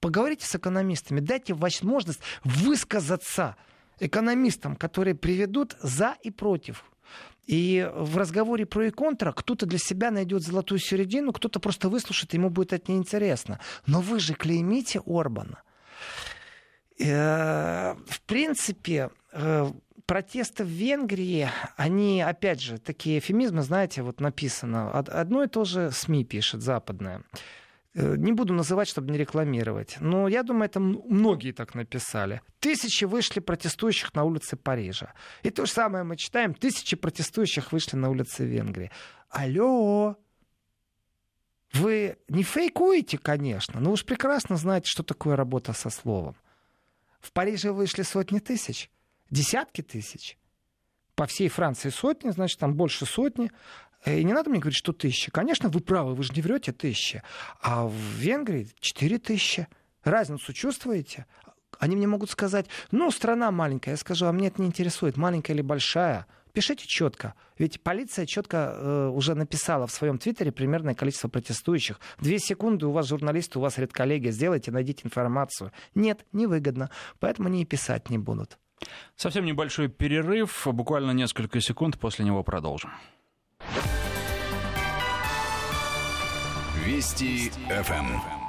[0.01, 3.57] Поговорите с экономистами, дайте возможность высказаться
[3.99, 6.85] экономистам, которые приведут за и против.
[7.47, 12.33] И в разговоре про и контра кто-то для себя найдет золотую середину, кто-то просто выслушает,
[12.33, 13.61] ему будет это неинтересно.
[13.87, 15.63] Но вы же клеймите Орбана.
[16.99, 19.71] Э, в принципе, э,
[20.07, 25.91] протесты в Венгрии, они, опять же, такие эфемизмы, знаете, вот написано, одно и то же
[25.91, 27.23] СМИ пишет, западное.
[27.95, 29.97] Э, не буду называть, чтобы не рекламировать.
[30.01, 32.43] Но я думаю, это многие так написали.
[32.61, 35.15] Тысячи вышли протестующих на улице Парижа.
[35.43, 36.55] И то же самое мы читаем.
[36.55, 38.91] Тысячи протестующих вышли на улице Венгрии.
[39.31, 40.17] Алло,
[41.73, 46.37] вы не фейкуете, конечно, но уж прекрасно знаете, что такое работа со словом.
[47.25, 48.91] В Париже вышли сотни тысяч,
[49.31, 50.37] десятки тысяч.
[51.15, 53.51] По всей Франции сотни, значит, там больше сотни.
[54.05, 55.31] И не надо мне говорить, что тысяча.
[55.31, 57.23] Конечно, вы правы, вы же не врете тысяча.
[57.63, 59.69] А в Венгрии четыре тысячи.
[60.03, 61.25] Разницу чувствуете?
[61.79, 63.93] Они мне могут сказать, ну, страна маленькая.
[63.93, 66.27] Я скажу, а мне это не интересует, маленькая или большая.
[66.55, 67.35] Пишите четко.
[67.59, 71.99] Ведь полиция четко э, уже написала в своем твиттере примерное количество протестующих.
[72.21, 75.73] Две секунды, у вас журналисты, у вас редколлегия, сделайте, найдите информацию.
[75.97, 76.91] Нет, невыгодно.
[77.19, 78.57] Поэтому они и писать не будут.
[79.17, 82.93] Совсем небольшой перерыв, буквально несколько секунд, после него продолжим.
[86.85, 88.45] Вести ФМ.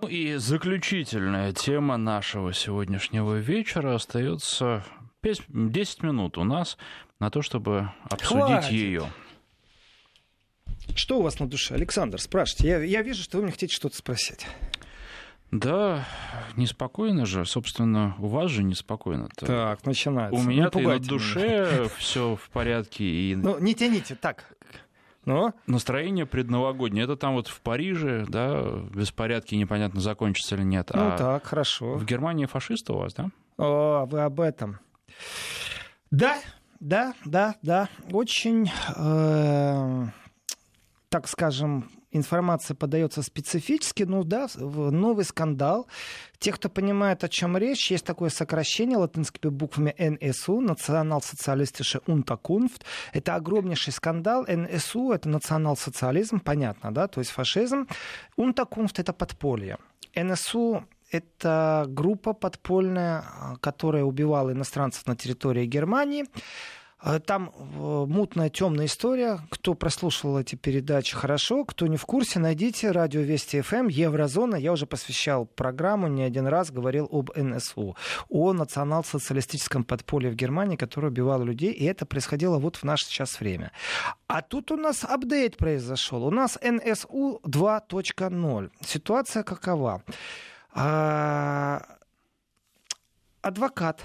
[0.00, 4.84] Ну и заключительная тема нашего сегодняшнего вечера остается
[5.22, 6.78] 10 минут у нас
[7.18, 9.06] на то, чтобы обсудить ее.
[10.94, 12.20] Что у вас на душе, Александр?
[12.20, 12.68] Спрашивайте.
[12.68, 14.46] Я, я вижу, что вы мне хотите что-то спросить.
[15.50, 16.06] Да,
[16.56, 17.44] неспокойно же.
[17.44, 19.28] Собственно, у вас же неспокойно.
[19.36, 19.46] -то.
[19.46, 20.38] Так, начинается.
[20.38, 23.04] У меня-то на душе все в порядке.
[23.04, 23.34] И...
[23.34, 24.44] Ну, не тяните, так.
[25.24, 25.52] Но...
[25.66, 27.04] Настроение предновогоднее.
[27.04, 28.62] Это там вот в Париже, да,
[28.94, 30.90] беспорядки непонятно, закончатся или нет.
[30.94, 31.94] Ну а так, хорошо.
[31.94, 33.30] В Германии фашисты у вас, да?
[33.58, 34.78] О, вы об этом.
[36.10, 36.38] Да,
[36.80, 37.88] да, да, да.
[38.12, 40.06] Очень, э,
[41.08, 45.86] так скажем, информация подается специфически, ну да, новый скандал.
[46.38, 52.82] Те, кто понимает, о чем речь, есть такое сокращение латинскими буквами НСУ, национал-социалистische Unterkunft.
[53.12, 54.46] Это огромнейший скандал.
[54.46, 57.86] НСУ— это национал-социализм, понятно, да, то есть фашизм.
[58.36, 59.78] Unterkunft— это подполье.
[60.14, 63.24] НСУ это группа подпольная,
[63.60, 66.26] которая убивала иностранцев на территории Германии.
[67.02, 69.40] Э, там мутная, темная история.
[69.50, 71.64] Кто прослушал эти передачи, хорошо.
[71.64, 74.56] Кто не в курсе, найдите радио Вести ФМ, Еврозона.
[74.56, 77.96] Я уже посвящал программу, не один раз говорил об НСУ,
[78.28, 81.72] о национал-социалистическом подполье в Германии, которое убивало людей.
[81.72, 83.72] И это происходило вот в наше сейчас время.
[84.26, 86.24] А тут у нас апдейт произошел.
[86.24, 88.70] У нас НСУ 2.0.
[88.84, 90.02] Ситуация какова?
[90.80, 91.82] А...
[93.42, 94.04] Адвокат,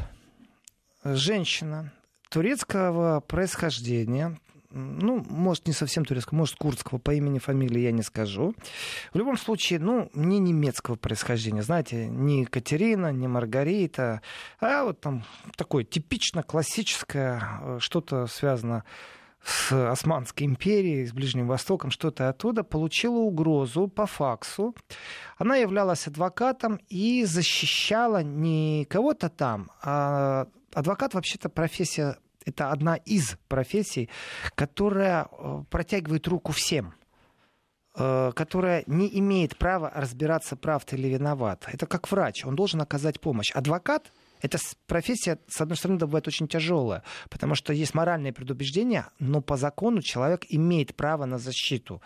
[1.03, 1.91] женщина,
[2.29, 4.39] турецкого происхождения,
[4.71, 8.55] ну, может, не совсем турецкого, может, курдского, по имени, фамилии я не скажу.
[9.13, 14.21] В любом случае, ну, не немецкого происхождения, знаете, не Екатерина, не Маргарита,
[14.59, 18.83] а вот там такое типично классическое, э, что-то связано
[19.71, 24.75] Османской империей, с Ближним Востоком, что-то оттуда, получила угрозу по факсу.
[25.37, 33.37] Она являлась адвокатом и защищала не кого-то там, а адвокат вообще-то профессия это одна из
[33.47, 34.09] профессий,
[34.55, 36.93] которая э, протягивает руку всем
[37.95, 41.65] э, которая не имеет права разбираться, прав ты или виноват.
[41.71, 43.51] Это как врач, он должен оказать помощь.
[43.51, 44.11] Адвокат
[44.43, 49.55] эта профессия, с одной стороны, бывает очень тяжелая, потому что есть моральные предубеждения, но по
[49.55, 52.01] закону человек имеет право на защиту.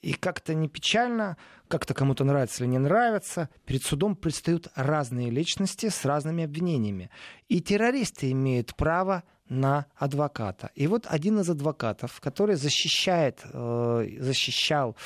[0.00, 1.36] И как-то не печально,
[1.68, 7.10] как-то кому-то нравится или не нравится, перед судом предстают разные личности с разными обвинениями.
[7.48, 10.70] И террористы имеют право на адвоката.
[10.74, 14.96] И вот один из адвокатов, который защищает, э, защищал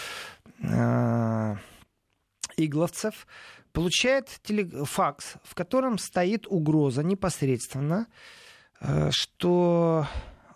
[0.63, 1.57] э,
[2.57, 3.27] игловцев,
[3.77, 4.31] получает
[4.85, 8.07] факс, в котором стоит угроза непосредственно,
[8.81, 10.07] э, что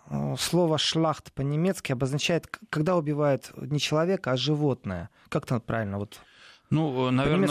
[0.09, 5.11] э, слово «шлахт» по-немецки обозначает, когда убивают не человека, а животное.
[5.29, 5.99] Как это правильно?
[5.99, 6.19] Вот
[6.71, 7.49] ну, наверное,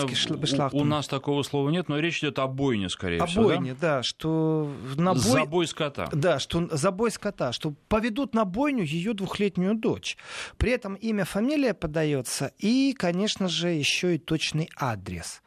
[0.72, 3.44] у, у нас такого слова нет, но речь идет о бойне, скорее о всего.
[3.44, 3.98] О бойне, да?
[3.98, 5.20] да, что на бой...
[5.20, 6.08] Забой скота.
[6.10, 10.16] Да, что забой скота, что поведут на бойню ее двухлетнюю дочь.
[10.56, 15.42] При этом имя, фамилия подается и, конечно же, еще и точный адрес.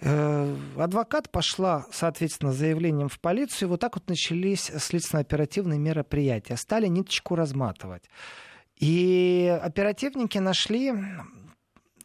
[0.00, 3.68] Э, адвокат пошла, соответственно, с заявлением в полицию.
[3.68, 6.56] И вот так вот начались следственно-оперативные мероприятия.
[6.56, 8.02] Стали ниточку разматывать.
[8.76, 10.92] И оперативники нашли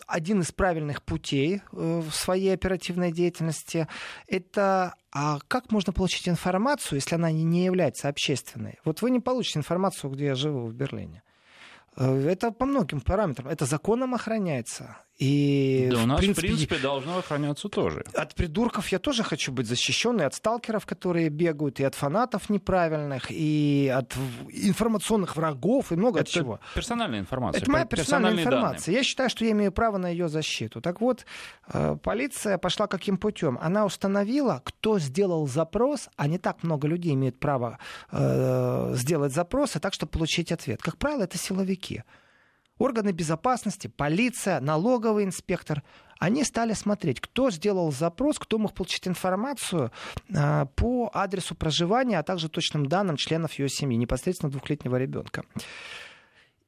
[0.10, 3.88] один из правильных путей э, в своей оперативной деятельности—
[4.28, 8.80] это а как можно получить информацию, если она не является общественной?
[8.86, 11.24] Вот вы не получите информацию, где я живу в Берлине.
[11.96, 13.48] Э, это по многим параметрам.
[13.48, 14.98] Это законом охраняется.
[15.20, 18.06] И, да, у нас, в принципе, в принципе, должно охраняться тоже.
[18.14, 22.50] От придурков я тоже хочу быть защищен, и от сталкеров, которые бегают, и от фанатов
[22.50, 24.16] неправильных, и от
[24.48, 26.60] информационных врагов, и много Это от чего.
[26.74, 27.62] персональная информация.
[27.62, 28.86] Это моя персональная информация.
[28.86, 28.98] Данные.
[28.98, 30.80] Я считаю, что я имею право на ее защиту.
[30.80, 31.26] Так вот,
[31.68, 33.60] э, полиция пошла каким путем?
[33.62, 37.78] Она установила, кто сделал запрос, а не так много людей имеют право
[38.12, 40.82] э, сделать запросы так, чтобы получить ответ.
[40.82, 42.04] Как правило, это силовики
[42.80, 45.84] органы безопасности, полиция, налоговый инспектор,
[46.18, 49.92] они стали смотреть, кто сделал запрос, кто мог получить информацию
[50.30, 55.44] э, по адресу проживания, а также точным данным членов ее семьи, непосредственно двухлетнего ребенка.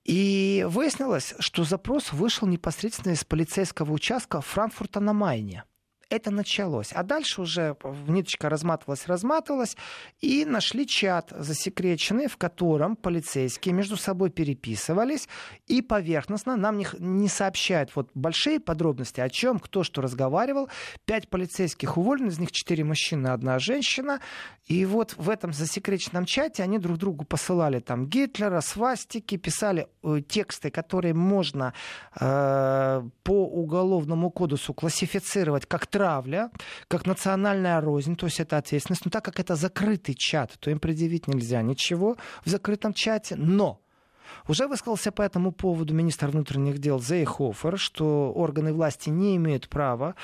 [0.03, 5.64] И выяснилось, что запрос вышел непосредственно из полицейского участка Франкфурта на Майне
[6.12, 6.91] это началось.
[6.91, 9.78] А дальше уже ниточка разматывалась, разматывалась,
[10.20, 15.30] и нашли чат засекреченный, в котором полицейские между собой переписывались,
[15.68, 20.70] и поверхностно нам не, не сообщают вот большие подробности, о чем, кто что разговаривал.
[21.05, 24.20] Пять полицейских уволены, из них четыре мужчины, одна женщина.
[24.66, 30.22] И вот в этом засекреченном чате они друг другу посылали там Гитлера, свастики, писали э,
[30.28, 31.74] тексты, которые можно
[32.20, 36.49] э, по уголовному кодексу классифицировать как травля,
[36.88, 39.06] как национальная рознь, то есть это ответственность.
[39.06, 43.36] Но так как это закрытый чат, то им предъявить нельзя ничего в закрытом чате.
[43.36, 43.81] Но
[44.48, 50.16] уже высказался по этому поводу министр внутренних дел Зейхофер, что органы власти не имеют права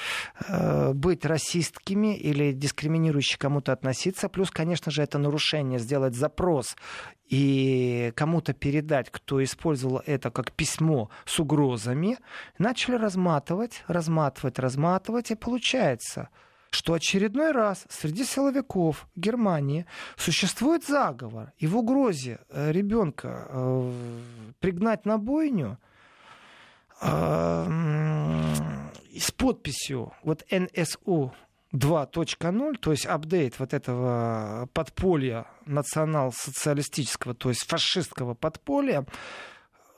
[0.47, 4.29] э, быть расистскими или дискриминирующе кому-то относиться.
[4.29, 6.75] Плюс, конечно же, это нарушение сделать запрос
[7.27, 12.17] и кому-то передать, кто использовал это как письмо с угрозами,
[12.57, 16.29] начали разматывать, разматывать, разматывать, и получается–
[16.77, 23.91] что очередной раз среди силовиков Германии существует заговор, и в угрозе э, ребенка э,
[24.59, 25.79] пригнать на бойню
[27.01, 27.65] э,
[29.19, 31.33] с подписью вот НСУ
[31.73, 39.07] 2.0, то есть апдейт вот этого подполья национал-социалистического, то есть фашистского подполья,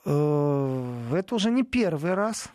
[0.06, 2.50] это уже не первый раз,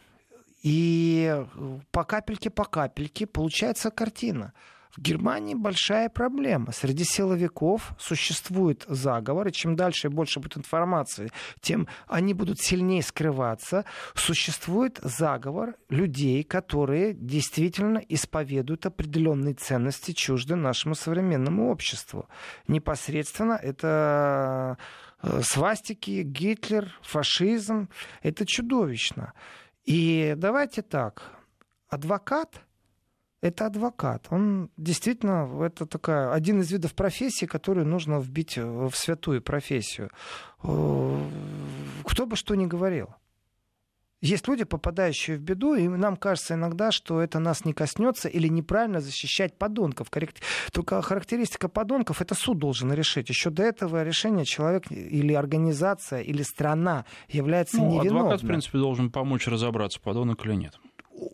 [0.65, 1.47] и э,
[1.93, 4.55] по капельке по капельке получается картина.
[4.97, 6.73] В Германии большая проблема.
[6.73, 13.03] Среди силовиков существует заговор, и чем дальше и больше будет информации, тем они будут сильнее
[13.03, 13.85] скрываться.
[14.15, 22.27] Существует заговор людей, которые действительно исповедуют определенные ценности, чужды нашему современному обществу.
[22.69, 24.79] Непосредственно это
[25.23, 27.91] э, свастики, Гитлер, фашизм.
[28.23, 29.35] Это чудовищно.
[29.85, 31.30] И давайте так,
[31.89, 32.61] адвокат
[33.45, 34.26] это адвокат.
[34.30, 40.11] Он действительно, это такая, один из видов профессии, которую нужно вбить в святую профессию.
[40.61, 43.14] Кто бы что ни говорил.
[44.25, 48.49] Есть люди, попадающие в беду, и нам кажется иногда, что это нас не коснется или
[48.49, 50.09] неправильно защищать подонков.
[50.72, 53.29] Только характеристика подонков это суд должен решить.
[53.29, 58.16] Еще до этого решения человек или организация, или страна является ну, невиновным.
[58.16, 60.81] Адвокат, в принципе, должен помочь разобраться, подонок или нет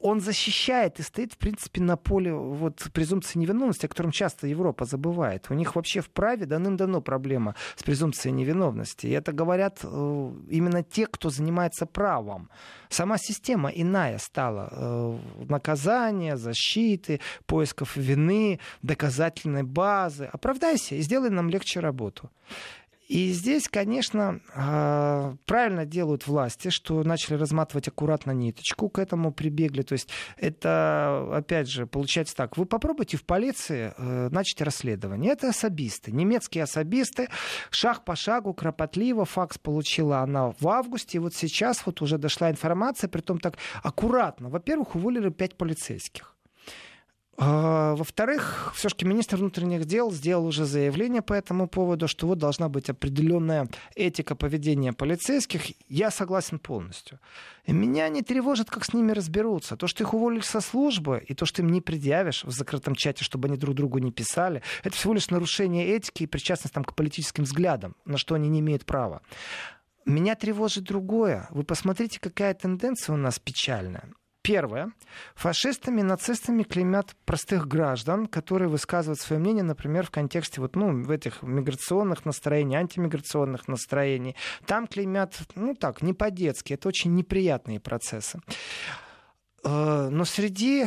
[0.01, 4.85] он защищает и стоит, в принципе, на поле вот, презумпции невиновности, о котором часто Европа
[4.85, 5.47] забывает.
[5.51, 9.07] У них вообще в праве давным-давно проблема с презумпцией невиновности.
[9.07, 12.51] И это говорят э, именно те, кто занимается правом.
[12.89, 14.69] Сама система иная стала.
[14.73, 15.19] Э,
[15.49, 20.29] наказания, защиты, поисков вины, доказательной базы.
[20.33, 22.31] Оправдайся и сделай нам легче работу.
[23.11, 29.83] И здесь, конечно, а, правильно делают власти, что начали разматывать аккуратно ниточку, к этому прибегли.
[29.83, 32.57] То есть это, опять же, получается так.
[32.57, 35.33] Вы попробуйте в полиции э, начать расследование.
[35.33, 37.27] Это особисты, немецкие особисты.
[37.71, 39.25] Шаг по шагу, кропотливо.
[39.25, 41.19] Факс получила она в августе.
[41.19, 44.51] И вот сейчас вот уже дошла информация, при том так аккуратно.
[44.51, 46.37] Во-первых, уволили пять полицейских.
[47.43, 52.69] А, во-вторых, все-таки министр внутренних дел сделал уже заявление по этому поводу, что вот должна
[52.69, 55.63] быть определенная этика поведения полицейских.
[55.89, 57.19] Я согласен полностью.
[57.65, 59.79] И меня не тревожит, как с ними разберутся.
[59.79, 63.25] То, что их уволили со службы, и то, что им не предъявишь в закрытом чате,
[63.25, 66.95] чтобы они друг другу не писали, это всего лишь нарушение этики и причастность там, к
[66.95, 69.23] политическим взглядам, на что они не имеют права.
[70.05, 71.49] Меня тревожит другое.
[71.49, 74.11] Вы посмотрите, какая тенденция у нас печальная.
[74.43, 74.93] Первое.
[75.35, 81.11] Фашистами, нацистами клеймят простых граждан, которые высказывают свое мнение, например, в контексте вот, ну, в
[81.11, 84.37] этих миграционных настроений, антимиграционных настроений.
[84.67, 86.73] Там клеймят, ну так, не по-детски.
[86.73, 88.41] Это очень неприятные процессы.
[89.63, 90.87] Э, но среди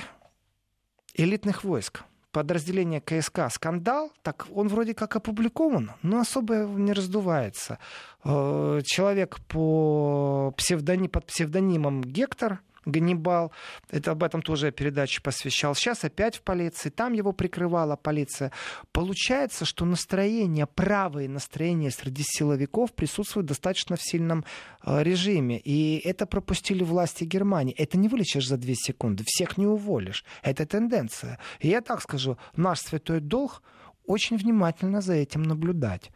[1.13, 7.77] элитных войск подразделения КСК скандал, так он вроде как опубликован, но особо не раздувается.
[8.23, 13.51] Э, человек по псевдони, под псевдонимом Гектор– Ганнибал.
[13.89, 15.75] Это об этом тоже я передачу посвящал.
[15.75, 16.89] Сейчас опять в полиции.
[16.89, 18.51] Там его прикрывала полиция.
[18.91, 24.45] Получается, что настроение, правые настроения среди силовиков присутствуют достаточно в сильном
[24.85, 25.59] э, режиме.
[25.59, 27.75] И это пропустили власти Германии.
[27.75, 29.23] Это не вылечишь за две секунды.
[29.25, 30.25] Всех не уволишь.
[30.41, 31.39] Это тенденция.
[31.59, 33.61] И я так скажу, наш святой долг
[34.05, 36.11] очень внимательно за этим наблюдать.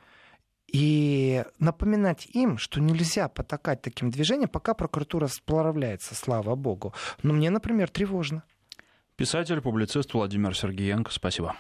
[0.72, 6.93] И напоминать им, что нельзя потакать таким движением, пока прокуратура справляется, слава богу.
[7.24, 8.43] Но мне, например, тревожно.
[9.15, 11.55] Писатель, публицист Владимир Сергеенко, спасибо.